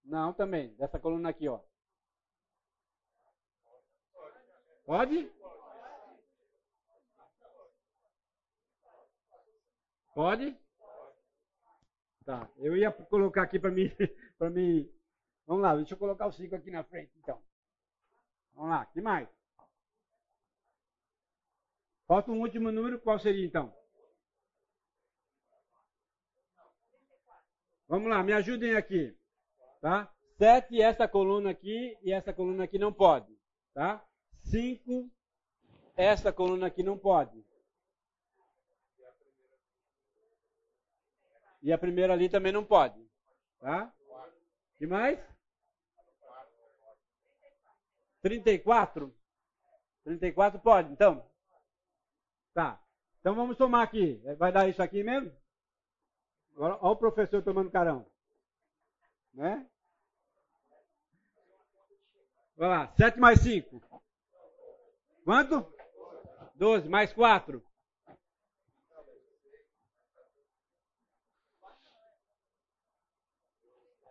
[0.04, 0.74] Não, também.
[0.74, 1.60] Dessa coluna aqui, ó.
[4.84, 5.32] Pode?
[10.14, 10.56] Pode?
[12.26, 12.48] Tá.
[12.58, 13.88] Eu ia colocar aqui para mim,
[14.38, 14.90] para mim.
[15.46, 17.42] Vamos lá, deixa eu colocar o 5 aqui na frente, então.
[18.54, 19.28] Vamos lá, que mais?
[22.06, 23.74] Falta um último número, qual seria então?
[27.94, 29.16] Vamos lá, me ajudem aqui.
[29.80, 30.12] Tá?
[30.36, 33.32] 7, essa coluna aqui e essa coluna aqui não pode.
[33.72, 34.04] Tá?
[34.42, 35.08] 5,
[35.96, 37.46] essa coluna aqui não pode.
[41.62, 43.00] E a primeira ali também não pode.
[43.60, 43.94] Tá?
[44.76, 45.20] que mais?
[48.22, 49.14] 34?
[50.02, 51.24] 34 pode, então?
[52.52, 52.82] Tá.
[53.20, 54.20] Então vamos somar aqui.
[54.36, 55.43] Vai dar isso aqui mesmo?
[56.56, 58.06] Olha o professor tomando carão.
[59.32, 59.68] Né?
[62.56, 63.82] Vai lá, 7 mais 5.
[65.24, 65.66] Quanto?
[66.54, 67.64] 12, mais 4.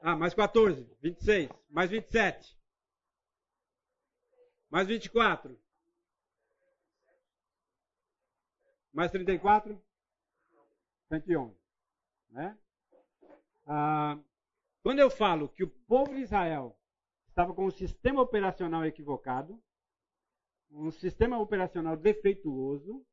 [0.01, 1.49] Ah, mais 14, 26.
[1.69, 2.59] Mais 27.
[4.69, 5.57] Mais 24.
[8.91, 9.81] Mais 34.
[11.07, 11.62] 111.
[12.33, 12.57] Né?
[13.65, 14.19] Ah,
[14.81, 16.77] quando eu falo que o povo de Israel
[17.29, 19.61] estava com um sistema operacional equivocado,
[20.71, 23.05] um sistema operacional defeituoso,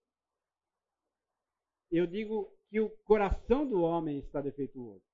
[1.91, 5.05] eu digo que o coração do homem está defeituoso.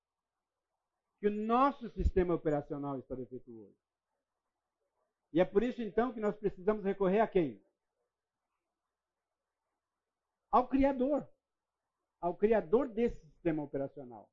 [1.19, 3.75] Que o nosso sistema operacional está defeituoso.
[5.33, 7.61] E é por isso então que nós precisamos recorrer a quem?
[10.49, 11.27] Ao Criador.
[12.21, 14.29] Ao Criador desse sistema operacional.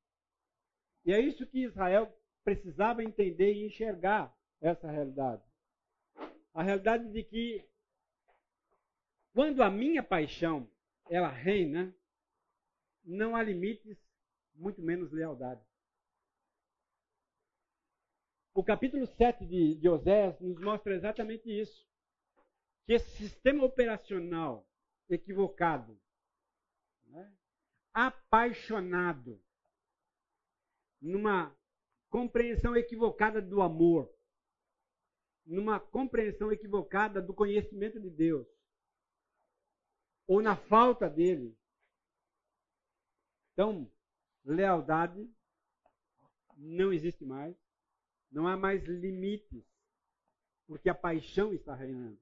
[1.05, 2.13] E é isso que Israel
[2.43, 5.43] precisava entender e enxergar essa realidade.
[6.53, 7.65] A realidade de que
[9.33, 10.69] quando a minha paixão
[11.09, 11.95] ela reina,
[13.05, 13.99] não há limites,
[14.55, 15.61] muito menos lealdade.
[18.55, 21.87] O capítulo 7 de, de Osés nos mostra exatamente isso.
[22.87, 24.67] Que esse sistema operacional
[25.09, 26.01] equivocado,
[27.07, 27.33] né,
[27.95, 29.41] apaixonado,
[31.01, 31.57] numa
[32.11, 34.13] compreensão equivocada do amor,
[35.47, 38.47] numa compreensão equivocada do conhecimento de Deus,
[40.27, 41.57] ou na falta dele.
[43.53, 43.89] Então,
[44.45, 45.31] lealdade
[46.57, 47.57] não existe mais,
[48.31, 49.65] não há mais limites,
[50.67, 52.19] porque a paixão está reinando,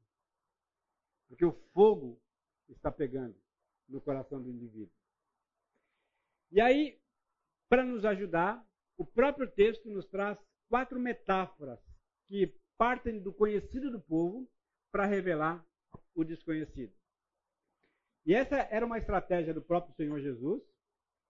[1.28, 2.20] porque o fogo
[2.68, 3.36] está pegando
[3.88, 5.01] no coração do indivíduo.
[6.52, 7.00] E aí,
[7.66, 8.62] para nos ajudar,
[8.98, 10.38] o próprio texto nos traz
[10.68, 11.80] quatro metáforas
[12.28, 14.46] que partem do conhecido do povo
[14.92, 15.66] para revelar
[16.14, 16.92] o desconhecido.
[18.26, 20.62] E essa era uma estratégia do próprio Senhor Jesus,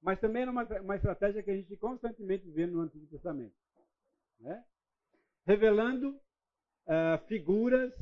[0.02, 3.54] mas também era uma, uma estratégia que a gente constantemente vê no Antigo Testamento.
[4.40, 4.64] Né?
[5.46, 6.16] Revelando
[6.86, 7.94] uh, figuras,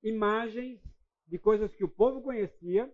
[0.00, 0.80] imagens
[1.26, 2.88] de coisas que o povo conhecia,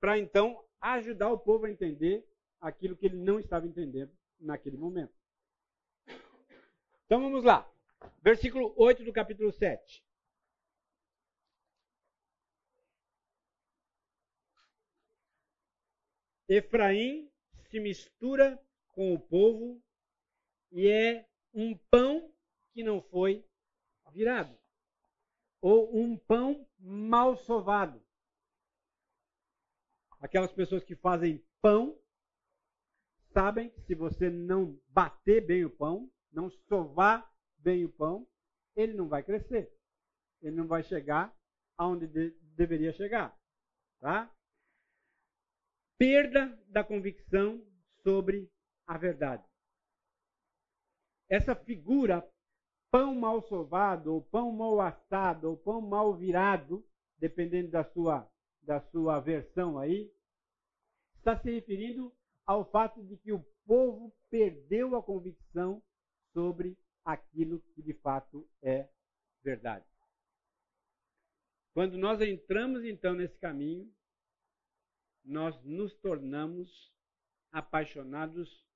[0.00, 2.26] para então ajudar o povo a entender
[2.60, 5.14] aquilo que ele não estava entendendo naquele momento.
[7.06, 7.68] Então vamos lá.
[8.22, 10.04] Versículo 8 do capítulo 7.
[16.48, 17.30] Efraim
[17.68, 19.82] se mistura com o povo
[20.72, 22.32] e é um pão
[22.72, 23.44] que não foi
[24.12, 24.56] virado,
[25.60, 28.02] ou um pão mal sovado.
[30.20, 31.98] Aquelas pessoas que fazem pão
[33.32, 38.26] sabem que se você não bater bem o pão, não sovar bem o pão,
[38.76, 39.72] ele não vai crescer.
[40.40, 41.34] Ele não vai chegar
[41.76, 43.36] aonde de, deveria chegar.
[44.00, 44.32] Tá?
[45.96, 47.64] Perda da convicção
[48.02, 48.50] sobre
[48.86, 49.44] a verdade.
[51.28, 52.26] Essa figura,
[52.90, 56.86] pão mal sovado, ou pão mal assado, ou pão mal virado,
[57.18, 58.30] dependendo da sua,
[58.62, 60.10] da sua versão aí,
[61.16, 62.14] está se referindo
[62.48, 65.82] ao fato de que o povo perdeu a convicção
[66.32, 68.88] sobre aquilo que de fato é
[69.44, 69.84] verdade.
[71.74, 73.92] Quando nós entramos então nesse caminho,
[75.22, 76.90] nós nos tornamos
[77.52, 78.66] apaixonados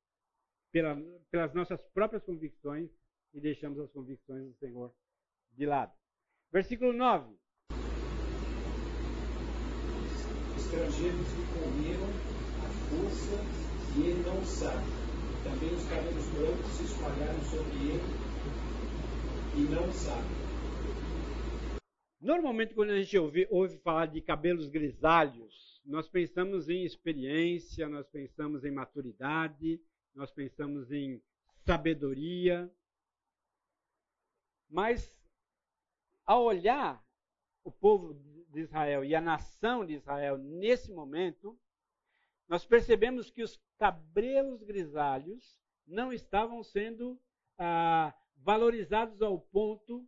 [0.71, 0.95] pela,
[1.31, 2.91] pelas nossas próprias convicções
[3.33, 4.95] e deixamos as convicções do Senhor
[5.53, 5.93] de lado.
[6.53, 7.35] Versículo 9.
[10.59, 12.42] Estrangeiros lhe comeram
[12.89, 13.39] força
[13.97, 14.87] e ele não sabe.
[15.45, 18.33] Também os cabelos brancos se espalharam sobre ele
[19.57, 20.43] e não sabe.
[22.21, 28.07] Normalmente, quando a gente ouve, ouve, falar de cabelos grisalhos, nós pensamos em experiência, nós
[28.07, 29.81] pensamos em maturidade,
[30.15, 31.21] nós pensamos em
[31.65, 32.71] sabedoria.
[34.71, 35.13] Mas,
[36.25, 37.05] ao olhar
[37.65, 38.15] o povo
[38.53, 41.59] de Israel e a nação de Israel nesse momento,
[42.53, 47.19] nós percebemos que os cabelos grisalhos não estavam sendo
[47.57, 50.07] ah, valorizados ao ponto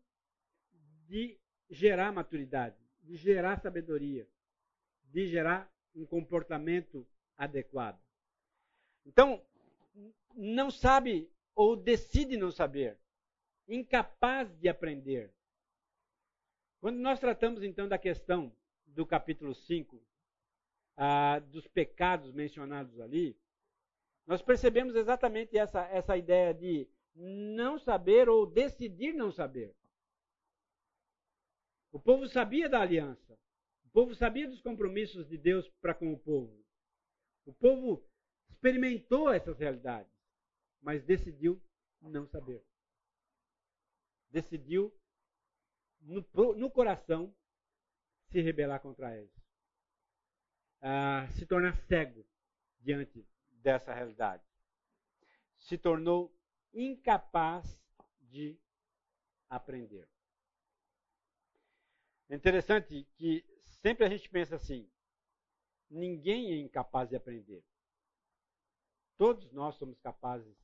[1.07, 1.40] de
[1.70, 4.28] gerar maturidade, de gerar sabedoria,
[5.05, 7.99] de gerar um comportamento adequado.
[9.07, 9.42] Então,
[10.34, 13.01] não sabe ou decide não saber,
[13.66, 15.32] incapaz de aprender.
[16.78, 18.55] Quando nós tratamos então da questão
[18.86, 19.99] do capítulo 5,
[20.97, 23.36] ah, dos pecados mencionados ali,
[24.26, 29.74] nós percebemos exatamente essa, essa ideia de não saber ou decidir não saber.
[31.92, 33.38] O povo sabia da aliança.
[33.84, 36.64] O povo sabia dos compromissos de Deus para com o povo.
[37.45, 38.05] O povo
[38.51, 40.12] experimentou essas realidades,
[40.80, 41.62] mas decidiu
[42.01, 42.64] não saber.
[44.30, 44.92] Decidiu,
[46.01, 46.26] no,
[46.57, 47.32] no coração,
[48.30, 49.43] se rebelar contra eles.
[50.87, 52.26] Ah, se tornar cego
[52.78, 53.26] diante
[53.62, 54.45] dessa realidade.
[55.57, 56.30] Se tornou
[56.74, 57.80] incapaz
[58.20, 58.61] de
[59.49, 60.07] aprender.
[62.28, 63.43] É interessante que
[63.80, 64.87] sempre a gente pensa assim:
[65.89, 67.64] ninguém é incapaz de aprender.
[69.16, 70.55] Todos nós somos capazes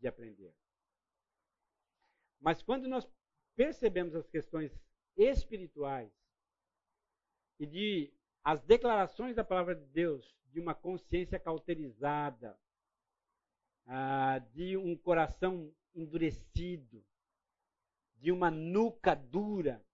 [0.00, 0.54] de aprender.
[2.40, 3.06] Mas quando nós
[3.54, 4.72] percebemos as questões
[5.18, 6.10] espirituais
[7.58, 12.58] e de as declarações da palavra de Deus, de uma consciência cauterizada,
[13.86, 17.04] ah, de um coração endurecido,
[18.16, 19.84] de uma nuca dura,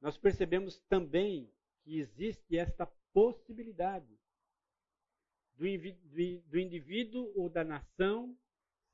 [0.00, 1.52] nós percebemos também
[1.82, 4.18] que existe esta possibilidade
[5.54, 5.66] do,
[6.46, 8.36] do indivíduo ou da nação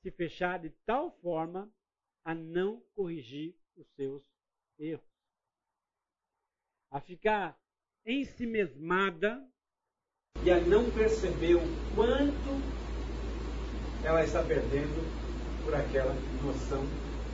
[0.01, 1.73] se fechar de tal forma
[2.25, 4.23] a não corrigir os seus
[4.79, 5.12] erros,
[6.93, 7.59] a ficar
[8.05, 9.43] ensimesmada
[10.45, 12.53] e a não perceber o quanto
[14.05, 15.01] ela está perdendo
[15.65, 16.13] por aquela
[16.45, 16.85] noção,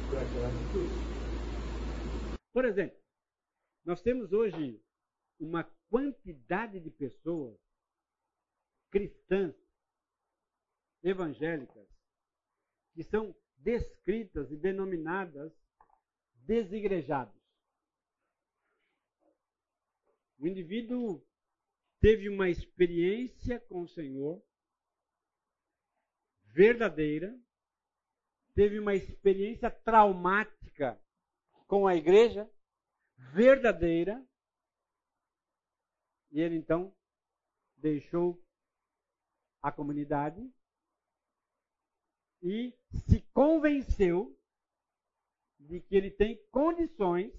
[0.09, 2.38] por aquela atitude.
[2.52, 2.96] Por exemplo,
[3.84, 4.80] nós temos hoje
[5.40, 7.59] uma quantidade de pessoas
[8.90, 9.54] cristãs,
[11.02, 11.88] evangélicas,
[12.94, 15.52] que são descritas e denominadas
[16.34, 17.38] desigrejados.
[20.39, 21.26] O indivíduo
[22.01, 24.41] teve uma experiência com o Senhor,
[26.45, 27.36] verdadeira,
[28.55, 31.01] teve uma experiência traumática
[31.66, 32.49] com a igreja
[33.32, 34.24] verdadeira,
[36.30, 36.95] e ele então
[37.76, 38.41] deixou
[39.61, 40.41] a comunidade
[42.43, 42.72] e
[43.09, 44.39] se convenceu
[45.59, 47.32] de que ele tem condições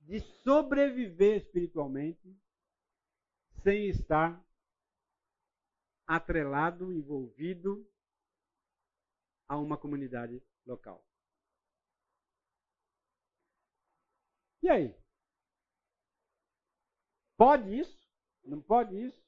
[0.00, 2.36] de sobreviver espiritualmente
[3.62, 4.42] sem estar
[6.06, 7.88] atrelado, envolvido
[9.46, 11.04] a uma comunidade local.
[14.62, 14.94] E aí?
[17.36, 18.10] Pode isso?
[18.44, 19.22] Não pode isso?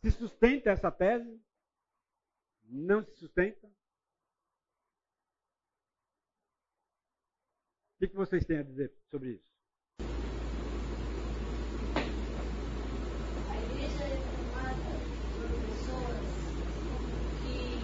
[0.00, 1.42] Se sustenta essa tese?
[2.62, 3.70] Não se sustenta?
[8.04, 9.48] O que vocês têm a dizer sobre isso?
[13.50, 15.00] A igreja é formada
[15.32, 16.28] por pessoas
[17.40, 17.80] que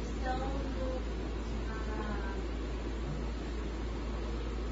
[0.00, 0.38] estão
[0.72, 0.88] no,
[1.68, 2.34] na,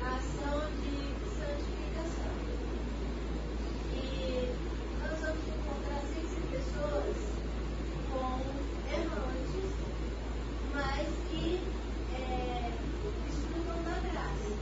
[0.01, 2.33] na ação de santificação.
[3.93, 4.49] E
[4.99, 7.17] nós vamos encontrar sempre pessoas
[8.09, 8.41] com
[8.89, 9.71] errantes,
[10.73, 11.61] mas que
[12.15, 12.71] é,
[13.27, 14.55] desfrutam da graça.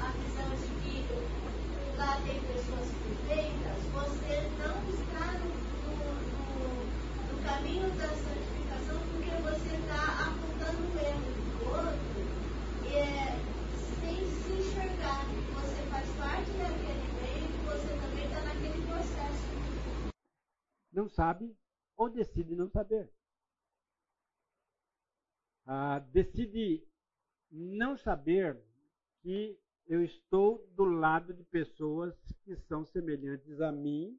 [0.00, 5.48] a visão de que lá tem pessoas perfeitas, você não está no,
[5.82, 6.86] no, no-
[7.32, 12.26] no caminho da santificação porque você está apontando o erro do outro
[12.84, 13.38] e é,
[14.00, 18.82] sem se enxergar que você faz parte daquele meio e que você também está naquele
[18.86, 19.46] processo.
[20.92, 21.56] Não sabe
[21.96, 23.10] ou decide não saber.
[25.64, 26.86] Ah, decide
[27.50, 28.62] não saber
[29.22, 29.58] que
[29.88, 32.14] eu estou do lado de pessoas
[32.44, 34.16] que são semelhantes a mim,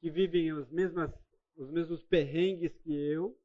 [0.00, 1.10] que vivem as mesmas,
[1.56, 3.38] os mesmos perrengues que eu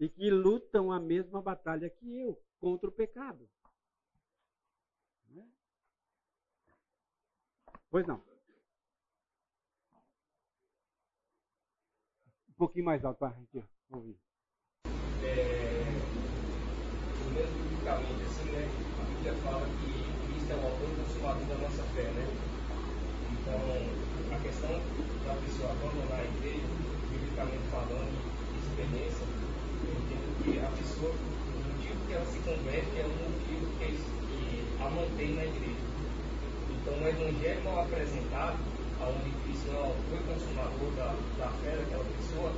[0.00, 3.46] e que lutam a mesma batalha que eu contra o pecado.
[5.28, 5.46] Né?
[7.90, 8.34] Pois não.
[12.48, 13.62] Um pouquinho mais alto para a gente
[13.92, 14.16] ouvir.
[15.22, 15.84] é,
[17.34, 18.64] menos biblicamente, assim, né?
[18.64, 19.92] A Bíblia fala que
[20.24, 22.24] Cristo é o autor e consumador da nossa fé, né?
[23.36, 23.60] Então,
[24.32, 24.72] a questão
[25.28, 26.64] da pessoa abandonar a igreja,
[27.12, 28.16] biblicamente falando,
[28.64, 29.24] experiência,
[29.84, 33.92] eu entendo que a pessoa, o motivo que ela se converte é o motivo que,
[33.92, 34.40] que
[34.80, 35.84] a mantém na igreja.
[36.80, 38.56] Então, o evangelho mal apresentado,
[39.08, 42.52] onde Cristo é o autor e consumador da, da fé daquela pessoa,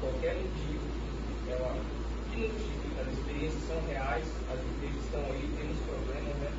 [0.00, 0.86] qualquer motivo
[1.48, 1.72] ela,
[2.30, 6.50] que não justifica, as experiências são reais, as igrejas estão aí, temos problemas, né?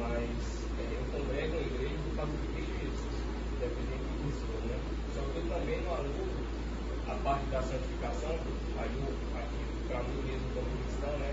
[0.00, 0.32] Mas
[0.76, 3.16] é, eu congrego a igreja por causa de Cristo Jesus,
[3.56, 4.76] independente de pessoa, né?
[5.14, 6.46] Só que eu também não anulo
[7.06, 8.34] a parte da santificação,
[8.80, 11.30] aí eu, aqui, para mim mesmo como cristão, né?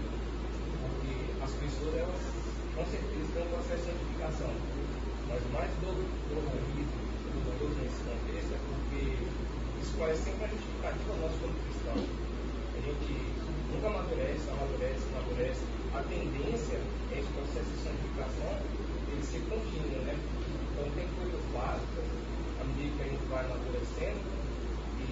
[0.83, 2.23] Porque as pessoas, elas,
[2.75, 4.53] com certeza, têm um processo de santificação.
[5.29, 6.91] Mas mais do- dolorido,
[7.33, 9.27] doloroso nesse contexto é porque
[9.81, 11.97] isso parece sempre a justificativa nossa como cristão.
[12.75, 13.13] A gente
[13.71, 15.61] nunca amadurece, amadurece, amadurece.
[15.93, 16.77] A tendência
[17.11, 18.51] é esse processo de santificação
[19.13, 20.15] ele ser contínuo, né?
[20.73, 22.05] Então tem coisas básicas,
[22.59, 24.19] à medida que a gente vai amadurecendo,
[24.97, 25.05] e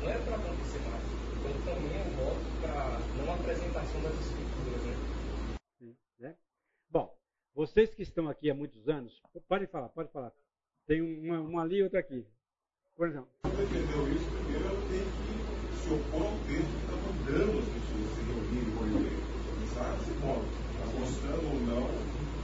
[0.00, 1.04] não é para acontecer mais.
[1.38, 5.17] Então também eu volto para não apresentação das escrituras, né?
[7.58, 10.30] Vocês que estão aqui há muitos anos, pode falar, pode falar.
[10.86, 12.24] Tem uma, uma ali e outra aqui.
[12.94, 16.94] Por exemplo, Para entender isso, primeiro ela tem que se opor ao texto que está
[17.02, 19.26] mandando as pessoas se reunirem com a igreja.
[19.58, 20.46] Pensar nesse ponto.
[20.78, 21.84] Ela gostando ou não,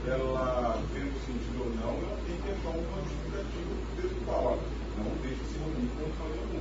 [0.03, 4.43] ela tendo sentido ou não, ela tem que achar um justificativo textual.
[4.51, 4.67] Olha,
[4.99, 6.59] Não deixe se reunir com algum.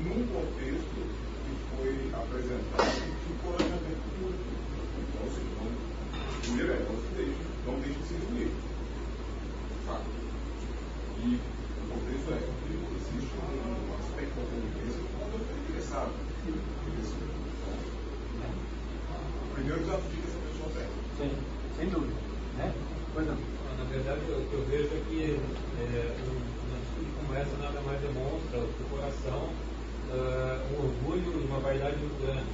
[0.00, 0.96] Num contexto
[1.44, 4.48] que foi apresentado de encorajamento público.
[4.96, 8.50] Então, assim, não, primeiro é, não se deixe, não deixe de se reunir.
[9.86, 10.06] Fato.
[11.18, 16.12] E o contexto é que existe um aspecto da convivência que todo mundo está interessado.
[19.42, 20.88] O primeiro desafio que essa pessoa tem.
[21.18, 21.30] Sim,
[21.76, 22.14] sem dúvida.
[22.58, 22.72] Né?
[23.14, 23.34] Pois não.
[23.34, 25.36] Na verdade, o que eu vejo é que é,
[26.22, 29.50] um- uma atitude como essa nada mais demonstra do coração
[30.12, 32.46] ah, um orgulho e uma vaidade muito grande.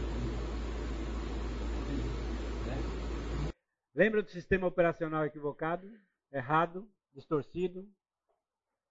[3.94, 5.86] Lembra do sistema operacional equivocado,
[6.30, 7.88] errado, distorcido?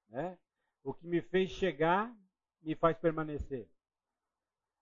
[0.09, 0.37] Né?
[0.83, 2.15] O que me fez chegar
[2.61, 3.67] me faz permanecer.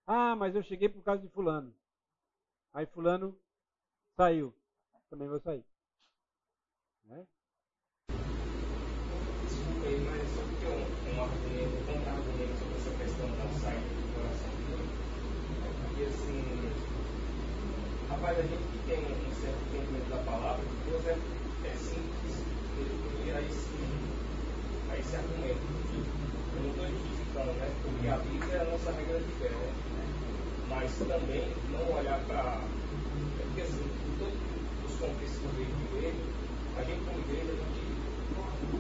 [0.05, 1.73] Ah, mas eu cheguei por causa de fulano.
[2.73, 3.39] Aí fulano
[4.15, 4.53] saiu.
[5.09, 5.65] Também vou sair.
[7.05, 7.25] Né?
[11.19, 14.87] um argumento, um contra-argumento sobre essa questão da saída do coração dele.
[15.81, 16.45] Porque assim,
[18.09, 22.33] rapaz, a gente que tem um certo entendimento da palavra de Deus é, é simples
[22.81, 23.69] ele a esse,
[24.97, 25.61] esse argumento.
[26.55, 27.69] Eu não estou justificando, né?
[27.83, 29.73] Porque a Bíblia é a nossa regra de fé, né?
[30.67, 32.65] Mas também não olhar para.
[33.37, 33.85] É porque assim,
[34.17, 36.25] todos os contextos do igreja,
[36.77, 37.89] a gente como igreja, a gente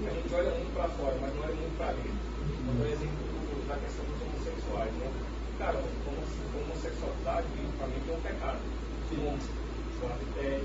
[0.01, 2.25] a gente olha muito para fora, mas não olha muito para dentro.
[2.73, 3.21] Por exemplo,
[3.69, 5.13] da questão dos homossexuais, né?
[5.59, 8.59] Cara, homossexualidade, biblicamente, é um pecado.
[9.09, 10.63] Com adultério,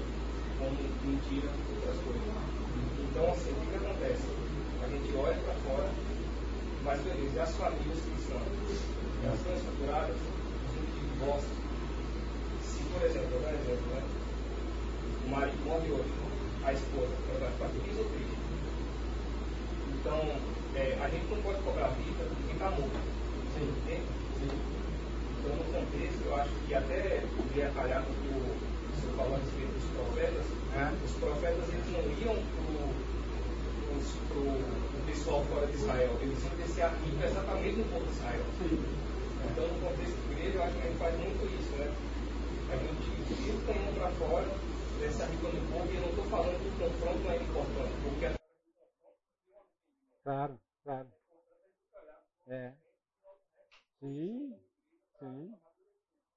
[0.64, 2.22] outras coisas.
[3.10, 4.26] Então, assim, o que, que acontece?
[4.82, 5.90] A gente olha para fora,
[6.84, 8.42] mas beleza, e as famílias cristãs?
[9.24, 10.16] Elas estão estruturadas
[11.14, 11.48] divórcio.
[12.62, 14.02] Se, por exemplo, eu dar um exemplo, né?
[15.26, 16.12] O marido morre hoje,
[16.64, 18.38] a esposa, ela vai ficar feliz ou triste?
[19.94, 20.20] Então,
[20.76, 23.14] é, a gente não pode cobrar a vida de quem está morto.
[23.56, 24.02] Entende?
[25.38, 27.24] Então, no contexto, eu acho que até
[27.54, 30.46] ia calhar com o senhor falou a respeito dos profetas.
[30.74, 30.90] É.
[31.04, 32.36] Os profetas eles não iam
[34.28, 38.12] para o pessoal fora de Israel, eles iam descer a rica exatamente no povo de
[38.12, 38.44] Israel.
[39.44, 41.86] Então, no contexto igreja, eu acho que a gente faz muito isso, né?
[42.70, 44.46] A gente tira o canhão para fora,
[44.98, 47.36] desce a rica no povo, e eu não estou falando que o confronto não é
[47.36, 48.34] importante, porque a
[50.24, 51.08] Claro, claro.
[52.46, 52.72] É.
[54.00, 54.54] Sim,
[55.18, 55.54] sim,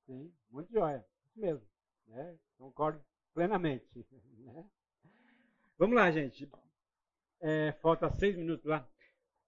[0.05, 0.33] sim.
[0.51, 1.05] Muito joia.
[1.25, 1.67] Isso mesmo.
[2.07, 2.37] Né?
[2.57, 3.01] Concordo
[3.33, 4.05] plenamente.
[4.47, 4.63] Né?
[5.77, 6.49] Vamos lá, gente.
[7.41, 8.87] É, falta seis minutos lá.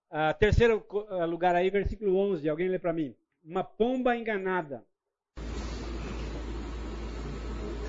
[0.10, 0.86] Ah, terceiro
[1.26, 2.49] lugar aí, versículo 11.
[2.49, 3.15] Alguém lê para mim.
[3.41, 4.86] Uma pomba enganada.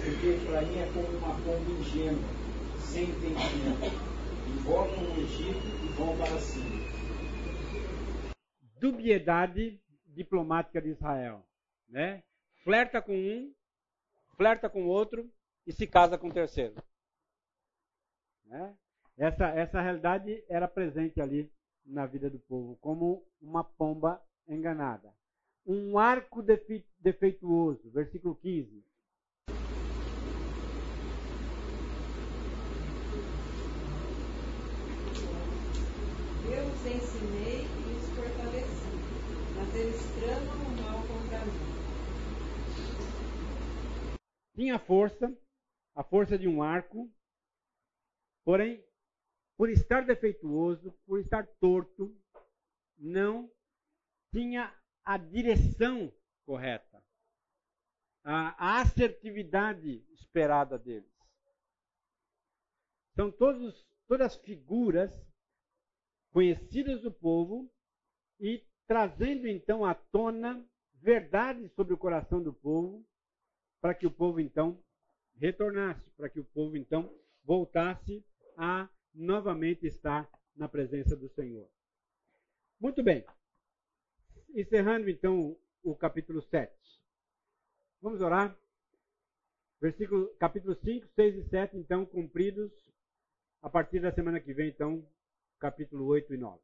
[0.04, 2.22] Porque Efraim é como uma pomba ingênua,
[2.78, 4.10] sem entendimento
[4.50, 6.80] invocam no Egito e vão para cima.
[8.78, 11.46] Dubiedade diplomática de Israel.
[11.88, 12.22] Né?
[12.64, 13.52] Flerta com um,
[14.40, 15.30] flerta com outro
[15.66, 16.74] e se casa com o terceiro.
[18.46, 18.74] Né?
[19.18, 21.52] Essa, essa realidade era presente ali
[21.84, 24.18] na vida do povo, como uma pomba
[24.48, 25.12] enganada.
[25.66, 26.42] Um arco
[26.98, 28.82] defeituoso, versículo 15.
[36.48, 38.88] Eu os ensinei e os fortaleci,
[39.54, 41.69] mas eles tramam o mal contra mim.
[44.60, 45.34] Tinha força,
[45.94, 47.10] a força de um arco,
[48.44, 48.84] porém,
[49.56, 52.14] por estar defeituoso, por estar torto,
[52.98, 53.50] não
[54.30, 54.70] tinha
[55.02, 56.12] a direção
[56.44, 57.02] correta,
[58.22, 61.10] a, assertividade esperada deles.
[63.16, 65.10] São todos, todas figuras
[66.34, 67.72] conhecidas do povo
[68.38, 70.62] e trazendo então à tona
[70.96, 73.08] verdades sobre o coração do povo,
[73.80, 74.78] para que o povo então
[75.36, 77.12] retornasse, para que o povo então
[77.44, 78.24] voltasse
[78.56, 81.68] a novamente estar na presença do Senhor.
[82.78, 83.24] Muito bem.
[84.54, 86.72] Encerrando então o capítulo 7.
[88.02, 88.56] Vamos orar?
[89.80, 92.70] Versículo, capítulo 5, 6 e 7, então, cumpridos.
[93.62, 95.06] A partir da semana que vem, então,
[95.58, 96.60] capítulo 8 e 9.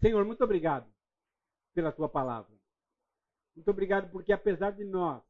[0.00, 0.90] Senhor, muito obrigado
[1.74, 2.52] pela tua palavra.
[3.54, 5.22] Muito obrigado porque apesar de nós,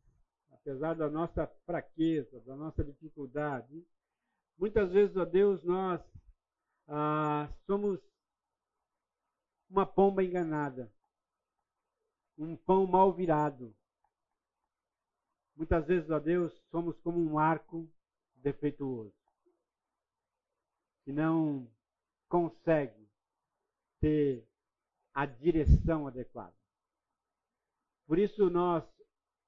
[0.63, 3.85] apesar da nossa fraqueza, da nossa dificuldade,
[4.57, 6.01] muitas vezes, ó Deus, nós
[6.89, 8.01] ah, somos
[9.69, 10.93] uma pomba enganada,
[12.39, 13.75] um pão mal virado.
[15.57, 17.91] Muitas vezes, ó Deus, somos como um arco
[18.37, 19.13] defeituoso.
[21.05, 21.69] Que não
[22.29, 23.09] consegue
[24.01, 24.47] ter
[25.13, 26.55] a direção adequada.
[28.07, 28.85] Por isso nós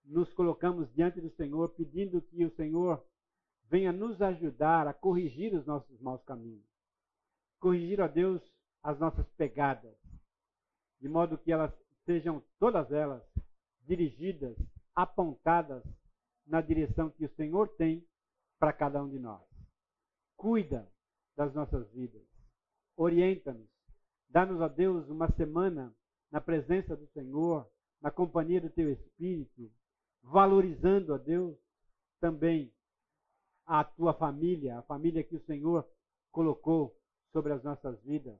[0.04, 3.04] nos colocamos diante do Senhor pedindo que o Senhor
[3.70, 6.64] venha nos ajudar a corrigir os nossos maus caminhos.
[7.58, 8.42] Corrigir, a Deus,
[8.82, 9.96] as nossas pegadas,
[11.00, 11.72] de modo que elas
[12.04, 13.22] sejam todas elas
[13.86, 14.56] dirigidas,
[14.94, 15.82] apontadas
[16.46, 18.06] na direção que o Senhor tem
[18.58, 19.42] para cada um de nós.
[20.36, 20.86] Cuida
[21.36, 22.34] das nossas vidas
[22.96, 23.68] orienta-nos.
[24.28, 25.94] Dá-nos, ó Deus, uma semana
[26.30, 27.68] na presença do Senhor,
[28.00, 29.70] na companhia do Teu Espírito,
[30.24, 31.56] valorizando, ó Deus,
[32.20, 32.72] também
[33.66, 35.88] a Tua família, a família que o Senhor
[36.32, 36.96] colocou
[37.32, 38.38] sobre as nossas vidas.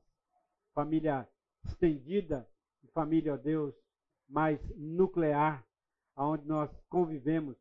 [0.74, 1.28] Família
[1.64, 2.46] estendida
[2.94, 3.74] família, ó Deus,
[4.28, 5.66] mais nuclear,
[6.14, 7.56] aonde nós convivemos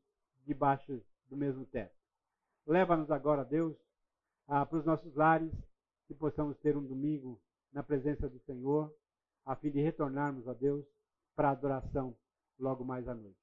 [0.46, 1.96] debaixo do mesmo teto.
[2.66, 3.76] Leva-nos agora, Deus,
[4.46, 5.52] para os nossos lares,
[6.08, 7.42] que possamos ter um domingo
[7.72, 8.94] na presença do Senhor,
[9.46, 10.86] a fim de retornarmos a Deus
[11.36, 12.16] para a adoração
[12.60, 13.43] logo mais à noite.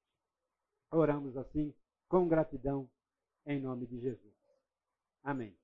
[0.91, 1.73] Oramos assim,
[2.09, 2.89] com gratidão,
[3.45, 4.33] em nome de Jesus.
[5.23, 5.55] Amém.